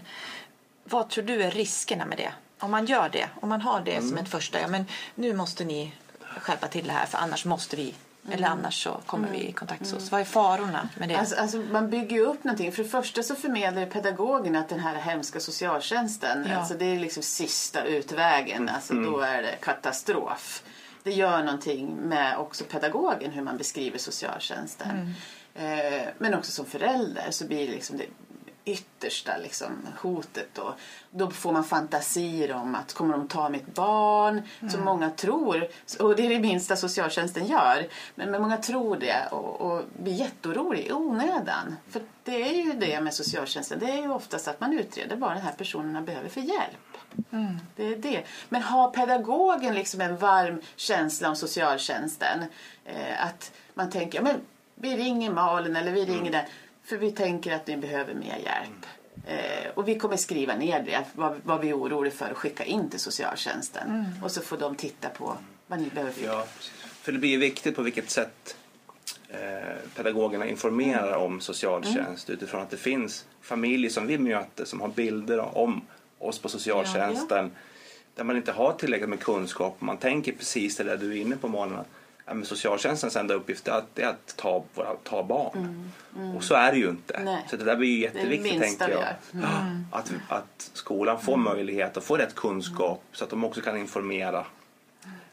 Vad 0.83 1.09
tror 1.09 1.23
du 1.23 1.43
är 1.43 1.51
riskerna 1.51 2.05
med 2.05 2.17
det? 2.17 2.33
Om 2.59 2.71
man 2.71 2.85
gör 2.85 3.09
det, 3.09 3.29
om 3.41 3.49
man 3.49 3.61
har 3.61 3.81
det 3.81 4.01
som 4.01 4.17
ett 4.17 4.29
första, 4.29 4.61
ja 4.61 4.67
men 4.67 4.85
nu 5.15 5.33
måste 5.33 5.63
ni 5.63 5.93
skärpa 6.37 6.67
till 6.67 6.87
det 6.87 6.93
här 6.93 7.05
för 7.05 7.17
annars 7.17 7.45
måste 7.45 7.75
vi, 7.75 7.93
eller 8.31 8.47
annars 8.47 8.83
så 8.83 9.01
kommer 9.05 9.27
vi 9.31 9.47
i 9.47 9.51
kontakt 9.51 9.81
med 9.81 9.93
oss. 9.93 10.11
Vad 10.11 10.21
är 10.21 10.25
farorna 10.25 10.89
med 10.97 11.09
det? 11.09 11.15
Alltså, 11.15 11.35
alltså 11.35 11.57
man 11.57 11.89
bygger 11.89 12.17
ju 12.17 12.25
upp 12.25 12.43
någonting. 12.43 12.71
För 12.71 12.83
det 12.83 12.89
första 12.89 13.23
så 13.23 13.35
förmedlar 13.35 13.81
ju 13.81 13.87
pedagogen 13.87 14.55
att 14.55 14.69
den 14.69 14.79
här 14.79 14.95
hemska 14.95 15.39
socialtjänsten, 15.39 16.47
Ja. 16.49 16.55
alltså 16.57 16.73
det 16.73 16.85
är 16.85 16.99
liksom 16.99 17.23
sista 17.23 17.83
utvägen. 17.83 18.69
Alltså 18.69 18.93
då 18.93 19.19
är 19.19 19.41
det 19.41 19.55
katastrof. 19.61 20.63
Det 21.03 21.11
gör 21.11 21.43
någonting 21.43 21.95
med 21.95 22.37
också 22.37 22.63
pedagogen 22.63 23.31
hur 23.31 23.41
man 23.41 23.57
beskriver 23.57 23.97
socialtjänsten. 23.97 25.13
Eh, 25.55 26.07
men 26.17 26.33
också 26.33 26.51
som 26.51 26.65
förälder 26.65 27.31
så 27.31 27.45
blir 27.47 27.67
det 27.67 27.73
liksom 27.73 27.97
det 27.97 28.05
yttersta 28.65 29.37
liksom, 29.37 29.87
hotet 30.01 30.49
då. 30.53 30.75
Då 31.11 31.31
får 31.31 31.51
man 31.51 31.63
fantasier 31.63 32.53
om 32.53 32.75
att 32.75 32.93
kommer 32.93 33.17
de 33.17 33.27
ta 33.27 33.49
mitt 33.49 33.75
barn? 33.75 34.41
Som 34.71 34.83
många 34.83 35.09
tror. 35.09 35.67
Och 35.99 36.15
det 36.15 36.25
är 36.25 36.29
det 36.29 36.39
minsta 36.39 36.75
socialtjänsten 36.75 37.45
gör. 37.45 37.87
Men, 38.15 38.31
men 38.31 38.41
många 38.41 38.57
tror 38.57 38.97
det 38.97 39.27
och, 39.31 39.61
och 39.61 39.83
blir 40.03 40.13
jätteoroliga 40.13 40.87
i 40.87 40.93
onödan. 40.93 41.75
För 41.89 42.01
det 42.23 42.49
är 42.49 42.65
ju 42.65 42.73
det 42.73 43.01
med 43.01 43.13
socialtjänsten. 43.13 43.79
Det 43.79 43.91
är 43.91 44.01
ju 44.01 44.11
oftast 44.11 44.47
att 44.47 44.59
man 44.59 44.73
utreder 44.73 45.15
vad 45.15 45.31
den 45.31 45.41
här 45.41 45.53
personen 45.53 46.05
behöver 46.05 46.29
för 46.29 46.41
hjälp. 46.41 46.97
Det 47.75 47.85
är 47.85 47.95
det. 47.95 48.23
Men 48.49 48.61
har 48.61 48.89
pedagogen 48.89 49.75
liksom 49.75 50.01
en 50.01 50.17
varm 50.17 50.61
känsla 50.75 51.29
om 51.29 51.35
socialtjänsten. 51.35 52.43
Eh, 52.85 53.25
att 53.25 53.51
man 53.73 53.89
tänker, 53.89 54.17
ja, 54.17 54.23
men 54.23 54.35
vi 54.75 54.97
ringer 54.97 55.31
Malin 55.31 55.75
eller 55.75 55.91
vi 55.91 56.05
ringer 56.05 56.31
den. 56.31 56.45
För 56.85 56.97
vi 56.97 57.11
tänker 57.11 57.55
att 57.55 57.67
ni 57.67 57.77
behöver 57.77 58.13
mer 58.13 58.37
hjälp. 58.37 58.85
Eh, 59.27 59.69
och 59.73 59.87
vi 59.87 59.99
kommer 59.99 60.17
skriva 60.17 60.55
ner 60.55 60.83
det, 60.83 61.05
vad, 61.13 61.35
vad 61.43 61.61
vi 61.61 61.69
är 61.69 61.77
oroliga 61.77 62.13
för 62.13 62.31
och 62.31 62.37
skicka 62.37 62.63
in 62.63 62.89
till 62.89 62.99
socialtjänsten. 62.99 64.05
Och 64.23 64.31
så 64.31 64.41
får 64.41 64.57
de 64.57 64.75
titta 64.75 65.09
på 65.09 65.37
vad 65.67 65.79
ni 65.79 65.89
behöver 65.89 66.11
för 66.11 66.25
Ja, 66.25 66.45
för 67.01 67.11
det 67.11 67.17
blir 67.19 67.29
ju 67.29 67.37
viktigt 67.37 67.75
på 67.75 67.81
vilket 67.81 68.09
sätt 68.09 68.57
eh, 69.29 69.39
pedagogerna 69.95 70.47
informerar 70.47 71.17
om 71.17 71.41
socialtjänst 71.41 72.29
utifrån 72.29 72.61
att 72.61 72.69
det 72.69 72.77
finns 72.77 73.25
familjer 73.41 73.89
som 73.89 74.07
vi 74.07 74.17
möter 74.17 74.65
som 74.65 74.81
har 74.81 74.87
bilder 74.87 75.57
om 75.57 75.81
oss 76.19 76.39
på 76.39 76.49
socialtjänsten 76.49 77.51
där 78.15 78.23
man 78.23 78.37
inte 78.37 78.51
har 78.51 78.73
tillräckligt 78.73 79.09
med 79.09 79.19
kunskap. 79.19 79.81
Man 79.81 79.97
tänker 79.97 80.31
precis 80.31 80.77
det 80.77 80.83
där 80.83 80.97
du 80.97 81.11
är 81.11 81.21
inne 81.21 81.35
på 81.35 81.47
Malin. 81.47 81.77
Ja, 82.25 82.33
socialtjänstens 82.43 83.15
enda 83.15 83.33
uppgift 83.33 83.67
är 83.67 83.71
att, 83.71 83.99
är 83.99 84.07
att 84.07 84.35
ta, 84.37 84.63
våra, 84.73 84.93
ta 85.03 85.23
barn. 85.23 85.91
Och 86.37 86.43
så 86.43 86.55
är 86.55 86.71
det 86.71 86.77
ju 86.77 86.89
inte. 86.89 87.19
Nej. 87.23 87.45
Så 87.49 87.57
det 87.57 87.63
där 87.63 87.75
blir 87.75 87.89
ju 87.89 88.01
jätteviktigt 88.01 88.61
tänker 88.61 88.89
jag. 88.89 89.03
Ja, 89.31 89.49
Att, 89.91 90.11
att 90.29 90.69
skolan 90.73 91.21
får 91.21 91.37
möjlighet 91.37 91.97
att 91.97 92.03
få 92.03 92.17
rätt 92.17 92.35
kunskap 92.35 93.03
så 93.11 93.23
att 93.23 93.29
de 93.29 93.43
också 93.43 93.61
kan 93.61 93.77
informera 93.77 94.45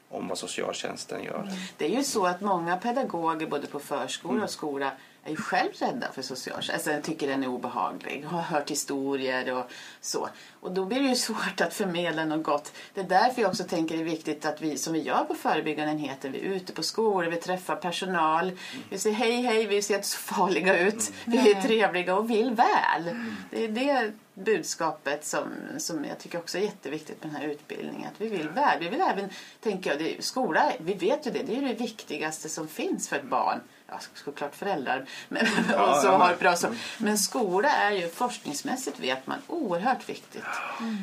om 0.08 0.28
vad 0.28 0.38
socialtjänsten 0.38 1.24
gör. 1.24 1.48
Det 1.76 1.84
är 1.84 1.96
ju 1.96 2.04
så 2.04 2.26
att 2.26 2.40
många 2.40 2.76
pedagoger 2.76 3.46
både 3.46 3.66
på 3.66 3.78
förskola 3.78 4.44
och 4.44 4.50
skola 4.50 4.92
är 5.24 5.30
ju 5.30 5.36
själv 5.36 5.70
rädda 5.72 6.12
för 6.12 6.22
socialtjänsten. 6.22 6.94
Alltså, 6.94 7.10
tycker 7.10 7.28
den 7.28 7.42
är 7.42 7.48
obehaglig, 7.48 8.24
har 8.24 8.40
hört 8.40 8.70
historier 8.70 9.54
och 9.54 9.70
så. 10.00 10.28
Och 10.60 10.72
då 10.72 10.84
blir 10.84 11.00
det 11.00 11.08
ju 11.08 11.16
svårt 11.16 11.60
att 11.60 11.74
förmedla 11.74 12.24
något 12.24 12.42
gott. 12.42 12.72
Det 12.94 13.00
är 13.00 13.04
därför 13.04 13.42
jag 13.42 13.48
också 13.48 13.64
tänker 13.64 13.96
det 13.96 14.02
är 14.02 14.04
viktigt 14.04 14.46
att 14.46 14.60
vi, 14.60 14.78
som 14.78 14.92
vi 14.92 15.02
gör 15.02 15.24
på 15.24 15.34
förebyggande 15.34 15.92
enheten, 15.92 16.32
vi 16.32 16.38
är 16.38 16.52
ute 16.52 16.72
på 16.72 16.82
skolor, 16.82 17.30
vi 17.30 17.36
träffar 17.36 17.76
personal. 17.76 18.52
Vi 18.90 18.98
säger 18.98 19.16
hej, 19.16 19.42
hej, 19.42 19.66
vi 19.66 19.82
ser 19.82 19.94
inte 19.94 20.08
så 20.08 20.18
farliga 20.34 20.78
ut. 20.78 21.12
Vi 21.24 21.52
är 21.52 21.62
trevliga 21.62 22.14
och 22.14 22.30
vill 22.30 22.50
väl. 22.50 23.16
Det 23.50 23.64
är 23.64 23.68
det 23.68 24.12
budskapet 24.34 25.24
som, 25.24 25.44
som 25.78 26.04
jag 26.04 26.18
tycker 26.18 26.38
också 26.38 26.58
är 26.58 26.62
jätteviktigt 26.62 27.24
med 27.24 27.32
den 27.32 27.40
här 27.40 27.48
utbildningen. 27.48 28.08
Att 28.14 28.20
vi 28.20 28.28
vill 28.28 28.48
väl. 28.48 28.78
Vi 28.80 28.88
vill 28.88 29.00
även, 29.00 29.30
tänker 29.60 29.90
jag, 29.90 29.98
det 29.98 30.24
skola, 30.24 30.72
vi 30.78 30.94
vet 30.94 31.26
ju 31.26 31.30
det, 31.30 31.42
det 31.42 31.52
är 31.52 31.60
ju 31.60 31.68
det 31.68 31.74
viktigaste 31.74 32.48
som 32.48 32.68
finns 32.68 33.08
för 33.08 33.16
ett 33.16 33.30
barn. 33.30 33.60
Ja, 33.92 33.98
såklart 34.24 34.54
föräldrar. 34.54 35.06
Men, 35.28 35.46
och 35.56 35.96
så 35.96 36.06
ja, 36.06 36.16
har 36.16 36.36
bra 36.36 36.56
så. 36.56 36.74
men 36.98 37.18
skola 37.18 37.68
är 37.68 37.90
ju 37.90 38.08
forskningsmässigt 38.08 39.00
vet 39.00 39.26
man 39.26 39.38
oerhört 39.46 40.08
viktigt. 40.08 40.44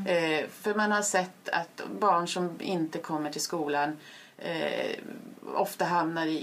Eh, 0.08 0.46
för 0.62 0.76
man 0.76 0.92
har 0.92 1.02
sett 1.02 1.50
att 1.50 1.82
barn 2.00 2.28
som 2.28 2.58
inte 2.62 2.98
kommer 3.00 3.32
till 3.32 3.42
skolan 3.42 3.98
eh, 4.38 4.98
ofta 5.56 5.86
hamnar 5.86 6.26
i, 6.26 6.38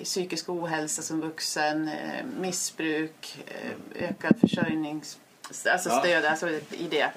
i 0.00 0.04
psykisk 0.04 0.48
ohälsa 0.48 1.02
som 1.02 1.20
vuxen, 1.20 1.88
eh, 1.88 2.24
missbruk, 2.40 3.42
eh, 3.46 4.08
ökad 4.08 4.40
försörjnings... 4.40 5.18
Alltså 5.72 5.88
Ja. 5.90 6.00
stöd 6.00 6.24
alltså 6.24 6.48
i 6.70 6.88
det. 6.90 7.10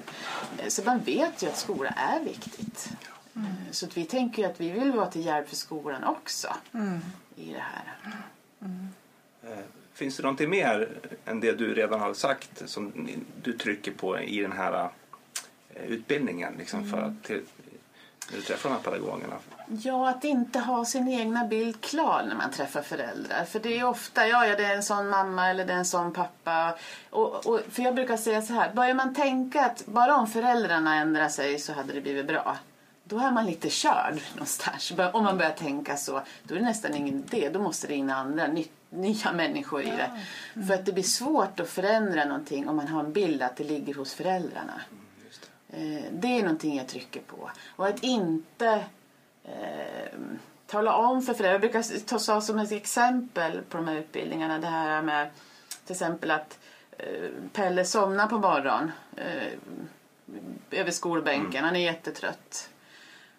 Så 0.67 0.81
man 0.83 0.99
vet 0.99 1.43
ju 1.43 1.47
att 1.47 1.57
skolan 1.57 1.93
är 1.97 2.19
viktigt. 2.19 2.89
Eh, 3.35 3.41
Så 3.71 3.87
vi 3.93 4.05
tänker 4.05 4.41
ju 4.43 4.49
att 4.49 4.59
vi 4.61 4.69
vill 4.71 4.91
vara 4.91 5.05
till 5.11 5.25
hjälp 5.25 5.49
för 5.49 5.55
skolan 5.55 6.03
också 6.03 6.55
i 7.35 7.53
det 7.53 7.63
här. 7.73 7.93
Eh, 9.43 9.59
Finns 9.93 10.17
det 10.17 10.23
någonting 10.23 10.49
mer 10.49 10.89
än 11.25 11.39
det 11.39 11.51
du 11.51 11.73
redan 11.73 11.99
har 11.99 12.13
sagt 12.13 12.69
som 12.69 13.09
du 13.43 13.53
trycker 13.53 13.91
på 13.91 14.19
i 14.19 14.41
den 14.41 14.51
här 14.51 14.89
eh, 15.69 15.85
utbildningen 15.85 16.53
liksom, 16.57 16.89
för 16.89 17.01
att 17.01 17.23
till, 17.23 17.41
när 18.31 18.37
du 18.37 18.41
träffar 18.41 18.69
de 18.69 18.75
här 18.75 18.83
pedagogerna? 18.83 19.35
Ja, 19.67 20.09
att 20.09 20.23
inte 20.23 20.59
ha 20.59 20.85
sin 20.85 21.07
egna 21.07 21.47
bild 21.47 21.81
klar 21.81 22.23
när 22.27 22.35
man 22.35 22.51
träffar 22.51 22.81
föräldrar. 22.81 23.45
För 23.45 23.59
det 23.59 23.79
är 23.79 23.83
ofta, 23.83 24.27
ja, 24.27 24.47
ja 24.47 24.55
det 24.55 24.65
är 24.65 24.75
en 24.75 24.83
sån 24.83 25.09
mamma 25.09 25.49
eller 25.49 25.65
det 25.65 25.73
är 25.73 25.77
en 25.77 25.85
sån 25.85 26.13
pappa. 26.13 26.75
Och, 27.09 27.47
och, 27.47 27.61
för 27.69 27.83
jag 27.83 27.95
brukar 27.95 28.17
säga 28.17 28.41
så 28.41 28.53
här, 28.53 28.73
börjar 28.73 28.93
man 28.93 29.15
tänka 29.15 29.65
att 29.65 29.85
bara 29.85 30.15
om 30.15 30.27
föräldrarna 30.27 30.95
ändrar 30.95 31.29
sig 31.29 31.59
så 31.59 31.73
hade 31.73 31.93
det 31.93 32.01
blivit 32.01 32.27
bra. 32.27 32.57
Då 33.07 33.19
är 33.19 33.31
man 33.31 33.45
lite 33.45 33.69
körd 33.69 34.19
någonstans. 34.33 34.93
Om 35.13 35.23
man 35.23 35.37
börjar 35.37 35.51
tänka 35.51 35.97
så, 35.97 36.21
då 36.43 36.55
är 36.55 36.59
det 36.59 36.65
nästan 36.65 36.95
ingen 36.95 37.23
idé. 37.23 37.49
Då 37.49 37.59
måste 37.59 37.87
det 37.87 37.93
in 37.93 38.09
andra, 38.09 38.47
ny, 38.47 38.65
nya 38.89 39.31
människor 39.31 39.81
i 39.81 39.85
det. 39.85 40.21
För 40.67 40.73
att 40.73 40.85
det 40.85 40.93
blir 40.93 41.03
svårt 41.03 41.59
att 41.59 41.69
förändra 41.69 42.25
någonting 42.25 42.69
om 42.69 42.75
man 42.75 42.87
har 42.87 43.03
en 43.03 43.13
bild 43.13 43.41
att 43.41 43.55
det 43.55 43.63
ligger 43.63 43.93
hos 43.93 44.13
föräldrarna. 44.13 44.81
Just 45.25 45.49
det. 45.67 45.77
Eh, 45.77 46.03
Det 46.11 46.27
är 46.27 46.41
någonting 46.41 46.77
jag 46.77 46.87
trycker 46.87 47.21
på. 47.21 47.51
Och 47.75 47.87
att 47.87 48.03
inte 48.03 48.83
eh, 49.43 50.19
tala 50.67 50.95
om 50.95 51.21
för 51.21 51.33
föräldrar. 51.33 51.51
Jag 51.51 51.61
brukar 51.61 52.05
ta 52.05 52.41
som 52.41 52.59
ett 52.59 52.71
exempel 52.71 53.61
på 53.69 53.77
de 53.77 53.87
här 53.87 53.95
utbildningarna 53.95 54.59
det 54.59 54.67
här 54.67 55.01
med 55.01 55.29
till 55.85 55.93
exempel 55.93 56.31
att 56.31 56.59
eh, 56.97 57.29
Pelle 57.53 57.85
somnar 57.85 58.27
på 58.27 58.37
morgonen 58.37 58.91
eh, 59.15 59.51
över 60.79 60.91
skolbänken. 60.91 61.63
Han 61.65 61.75
är 61.75 61.79
jättetrött. 61.79 62.69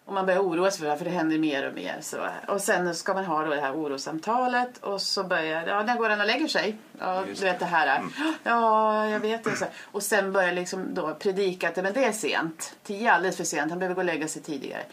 Och 0.07 0.13
man 0.13 0.25
börjar 0.25 0.39
oroa 0.39 0.71
sig 0.71 0.79
för 0.79 0.85
det 0.85 0.91
här, 0.91 0.97
för 0.97 1.05
det 1.05 1.11
händer 1.11 1.37
mer 1.37 1.67
och 1.67 1.73
mer. 1.73 1.97
Så. 2.01 2.17
Och 2.47 2.61
sen 2.61 2.95
ska 2.95 3.13
man 3.13 3.25
ha 3.25 3.43
då 3.43 3.53
det 3.53 3.61
här 3.61 3.73
orosamtalet 3.73 4.77
och 4.77 5.01
så 5.01 5.23
börjar 5.23 5.67
ja, 5.67 5.83
när 5.83 5.97
går 5.97 6.09
han 6.09 6.21
och 6.21 6.27
lägger 6.27 6.47
sig? 6.47 6.77
Ja, 6.99 7.25
Just 7.25 7.41
du 7.41 7.47
vet 7.47 7.59
det 7.59 7.65
här. 7.65 8.03
Ja, 8.43 9.09
jag 9.09 9.19
vet 9.19 9.43
det. 9.43 9.55
Så. 9.55 9.65
Och 9.91 10.03
sen 10.03 10.33
börjar 10.33 10.51
liksom 10.51 10.93
då 10.93 11.15
predika 11.15 11.69
att 11.69 11.75
men 11.75 11.93
det 11.93 12.05
är 12.05 12.11
sent. 12.11 12.75
Tio 12.83 13.09
är 13.09 13.13
alldeles 13.13 13.37
för 13.37 13.43
sent, 13.43 13.69
han 13.69 13.79
behöver 13.79 13.95
gå 13.95 14.01
och 14.01 14.05
lägga 14.05 14.27
sig 14.27 14.41
tidigare. 14.41 14.83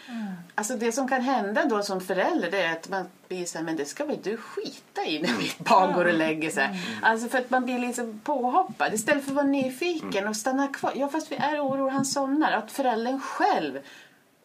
Alltså 0.55 0.77
det 0.77 0.93
som 0.93 1.09
kan 1.09 1.21
hända 1.21 1.65
då 1.65 1.83
som 1.83 2.01
förälder 2.01 2.51
det 2.51 2.63
är 2.63 2.73
att 2.73 2.89
man 2.89 3.07
blir 3.29 3.45
så 3.45 3.59
här, 3.59 3.65
men 3.65 3.77
det 3.77 3.85
ska 3.85 4.05
väl 4.05 4.19
du 4.23 4.37
skita 4.37 5.05
i 5.07 5.23
när 5.23 5.39
mitt 5.39 5.59
barn 5.59 5.93
går 5.93 6.05
och 6.05 6.15
lägger 6.15 6.51
sig. 6.51 6.81
Alltså 7.03 7.29
för 7.29 7.39
att 7.39 7.51
man 7.51 7.65
blir 7.65 7.79
liksom 7.79 8.21
påhoppad 8.25 8.95
istället 8.95 9.25
för 9.25 9.31
att 9.31 9.37
vara 9.37 9.47
nyfiken 9.47 10.29
och 10.29 10.37
stanna 10.37 10.69
kvar. 10.69 10.93
Ja 10.95 11.09
fast 11.09 11.33
vi 11.33 11.37
är 11.37 11.61
oroliga, 11.67 11.93
han 11.93 12.05
somnar. 12.05 12.53
Att 12.53 12.73
föräldern 12.73 13.21
själv 13.21 13.79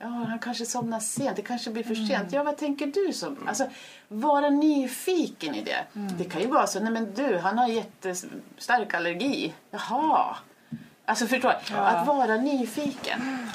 Ja, 0.01 0.07
han 0.07 0.39
kanske 0.39 0.65
somnar 0.65 0.99
sent. 0.99 1.35
Det 1.35 1.41
kanske 1.41 1.69
blir 1.69 1.83
för 1.83 1.95
sent. 1.95 2.31
Ja, 2.33 2.43
vad 2.43 2.57
tänker 2.57 2.87
du? 2.87 3.13
Som? 3.13 3.47
Alltså, 3.47 3.69
vara 4.07 4.49
nyfiken 4.49 5.55
i 5.55 5.61
det. 5.63 5.85
Det 5.93 6.23
kan 6.23 6.41
ju 6.41 6.47
vara 6.47 6.67
så, 6.67 6.79
nej 6.79 6.91
men 6.93 7.13
du, 7.13 7.37
han 7.37 7.57
har 7.57 7.67
jättestark 7.67 8.93
allergi. 8.93 9.53
Jaha. 9.71 10.35
Alltså 11.05 11.27
förstår 11.27 11.53
du? 11.69 11.73
Att 11.75 12.07
vara 12.07 12.35
nyfiken. 12.35 13.47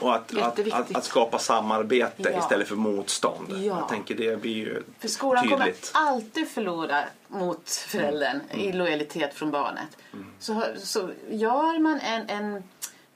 Och 0.00 0.14
att, 0.14 0.38
att, 0.38 0.72
att, 0.72 0.96
att 0.96 1.04
skapa 1.04 1.38
samarbete 1.38 2.30
Ja. 2.32 2.38
istället 2.38 2.68
för 2.68 2.76
motstånd. 2.76 3.46
Ja. 3.50 3.56
Jag 3.58 3.88
tänker 3.88 4.14
det 4.14 4.40
blir 4.42 4.54
ju 4.56 4.82
För 4.98 5.08
skolan 5.08 5.42
tydligt. 5.48 5.92
kommer 5.92 6.08
alltid 6.08 6.48
förlora 6.48 7.04
mot 7.28 7.70
föräldern 7.70 8.40
i 8.54 8.72
lojalitet 8.72 9.34
från 9.34 9.50
barnet. 9.50 9.96
Så, 10.38 10.62
så 10.78 11.10
gör 11.30 11.78
man 11.78 12.00
en, 12.00 12.28
en 12.28 12.62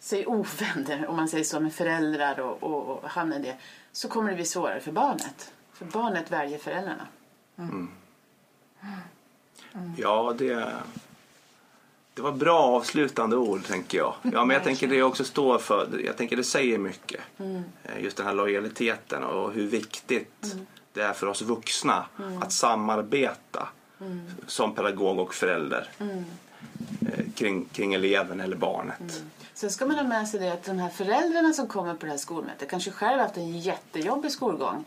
säg 0.02 0.26
ovänner, 0.26 1.06
om 1.06 1.16
man 1.16 1.28
säger 1.28 1.44
så, 1.44 1.61
med 1.61 1.73
föräldrar 1.75 2.40
och, 2.40 2.62
och, 2.62 2.88
och 3.04 3.11
hamnar 3.11 3.37
i 3.37 3.42
det, 3.42 3.56
så 3.92 4.09
kommer 4.09 4.30
det 4.30 4.37
bli 4.37 4.44
svårare 4.44 4.80
för 4.80 4.92
barnet. 4.92 5.52
För 5.73 5.85
barnet 5.85 6.30
väljer 6.30 6.59
föräldrarna. 6.59 7.06
Ja, 9.97 10.35
det, 10.38 10.73
det 12.15 12.23
var 12.23 12.32
bra 12.32 12.60
avslutande 12.62 13.36
ord 13.36 13.65
tänker 13.65 13.99
jag. 13.99 14.15
Ja, 14.23 14.45
men 14.45 14.54
jag 14.54 14.65
tänker 14.65 14.88
det 14.88 15.02
också 15.02 15.25
står 15.25 15.58
för, 15.58 16.00
jag 16.04 16.17
tänker 16.17 16.36
det 16.36 16.45
säger 16.45 16.78
mycket. 16.78 17.21
Eh, 17.38 18.02
Just 18.02 18.17
den 18.17 18.26
här 18.26 18.34
lojaliteten 18.34 19.25
och 19.25 19.52
hur 19.52 19.67
viktigt 19.67 20.56
det 20.93 21.00
är 21.00 21.12
för 21.12 21.26
oss 21.26 21.43
vuxna 21.43 22.06
att 22.41 22.52
samarbeta 22.52 23.69
som 24.47 24.75
pedagog 24.75 25.19
och 25.19 25.34
förälder 25.34 25.88
eh, 25.99 27.25
kring, 27.34 27.65
kring 27.65 27.95
eleven 27.95 28.41
eller 28.41 28.56
barnet. 28.56 29.23
Sen 29.62 29.70
ska 29.70 29.86
man 29.86 29.96
ha 29.96 30.04
med 30.04 30.28
sig 30.28 30.40
det 30.40 30.52
att 30.52 30.64
de 30.64 30.78
här 30.78 30.88
föräldrarna 30.88 31.52
som 31.52 31.66
kommer 31.66 31.94
på 31.94 32.06
det 32.06 32.12
här 32.12 32.18
skolmötet 32.18 32.70
kanske 32.70 32.90
själv 32.90 33.20
haft 33.20 33.36
en 33.36 33.58
jättejobbig 33.58 34.30
skolgång. 34.32 34.84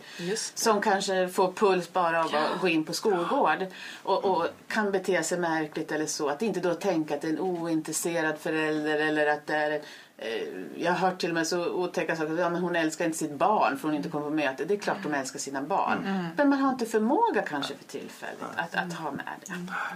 Som 0.56 0.82
kanske 0.82 1.28
får 1.28 1.52
puls 1.52 1.94
bara 1.94 2.20
av 2.24 2.36
att 2.36 2.62
gå 2.62 2.68
in 2.68 2.86
på 2.86 2.94
skolgård. 2.94 3.66
Och, 4.04 4.26
och 4.26 4.48
kan 4.68 4.92
bete 4.92 5.24
sig 5.24 5.40
märkligt 5.40 5.92
eller 5.92 6.06
så. 6.06 6.30
Att 6.30 6.42
inte 6.42 6.60
då 6.60 6.74
tänka 6.74 7.16
att 7.16 7.22
det 7.22 7.28
är 7.28 7.32
en 7.32 7.40
ointresserad 7.40 8.38
förälder 8.38 9.00
eller 9.00 9.28
att 9.28 9.48
det 9.48 9.56
är 9.56 9.72
eh, 10.18 10.30
jag 10.78 10.92
har 10.92 11.10
hört 11.10 11.20
till 11.20 11.30
och 11.30 11.36
med 11.36 11.48
så 11.48 11.66
otäcka 11.66 12.16
saker. 12.16 12.38
Ja, 12.38 12.50
men 12.50 12.62
hon 12.62 12.76
älskar 12.76 13.06
inte 13.06 13.18
sitt 13.18 13.34
barn 13.34 13.78
för 13.78 13.88
hon 13.88 13.98
inte 13.98 14.10
kommer 14.10 14.26
på 14.26 14.36
möte. 14.36 14.66
Det 14.66 14.74
är 14.74 14.78
klart 14.78 14.98
de 15.04 15.14
älskar 15.14 15.40
sina 15.40 15.62
barn. 15.62 16.30
Men 16.38 16.50
man 16.50 16.60
har 16.60 16.70
inte 16.72 16.86
förmåga 16.86 17.42
kanske 17.42 17.76
för 17.76 17.86
tillfället 17.86 18.38
att, 18.56 18.76
att 18.76 18.94
ha 18.94 19.12
med 19.12 19.26
det. 19.46 19.54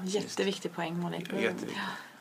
Jätteviktig 0.08 0.76
poäng 0.76 1.00
Molly. 1.00 1.18
Jätteviktigt. 1.18 1.70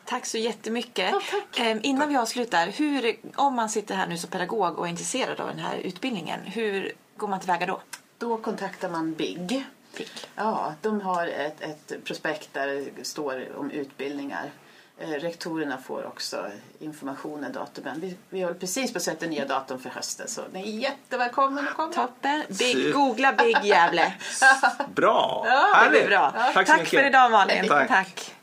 Tack 0.08 0.26
så 0.26 0.38
jättemycket. 0.38 1.10
Ja, 1.10 1.20
tack. 1.30 1.60
Eh, 1.60 1.76
innan 1.82 2.08
vi 2.08 2.16
avslutar, 2.16 2.66
hur, 2.66 3.16
om 3.36 3.54
man 3.54 3.68
sitter 3.68 3.94
här 3.94 4.06
nu 4.06 4.18
som 4.18 4.30
pedagog 4.30 4.78
och 4.78 4.86
är 4.86 4.90
intresserad 4.90 5.40
av 5.40 5.46
den 5.48 5.58
här 5.58 5.76
utbildningen, 5.76 6.40
hur 6.40 6.92
går 7.16 7.28
man 7.28 7.40
tillväga 7.40 7.66
då? 7.66 7.80
Då 8.18 8.36
kontaktar 8.36 8.88
man 8.88 9.14
BIG. 9.14 9.64
Big. 9.96 10.08
Ja, 10.34 10.74
de 10.82 11.00
har 11.00 11.26
ett, 11.26 11.60
ett 11.60 12.04
prospekt 12.04 12.48
där 12.52 12.66
det 12.96 13.04
står 13.04 13.56
om 13.56 13.70
utbildningar. 13.70 14.50
Eh, 14.98 15.08
rektorerna 15.08 15.78
får 15.78 16.06
också 16.06 16.50
information 16.78 17.40
när 17.40 17.50
datumen. 17.50 18.00
Vi, 18.00 18.16
vi 18.28 18.42
håller 18.42 18.54
precis 18.54 18.92
på 18.92 18.96
att 18.96 19.02
sätta 19.02 19.26
nya 19.26 19.46
datum 19.46 19.78
för 19.78 19.90
hösten 19.90 20.28
så 20.28 20.42
ni 20.52 20.60
är 20.60 20.80
jättevälkomna 20.80 21.60
att 21.60 21.74
komma. 21.74 21.92
Toppen. 21.92 22.42
Big, 22.48 22.92
googla 22.92 23.32
Big 23.32 23.56
Gävle. 23.64 24.12
Bra! 24.94 25.44
Ja, 25.46 25.72
Härligt! 25.74 26.06
bra. 26.06 26.30
Tack 26.30 26.66
så 26.66 26.72
Tack 26.72 26.80
mycket. 26.80 27.00
för 27.00 27.06
idag 27.06 27.30
Malin. 27.30 27.68
Tack. 27.68 27.88
Tack. 27.88 28.34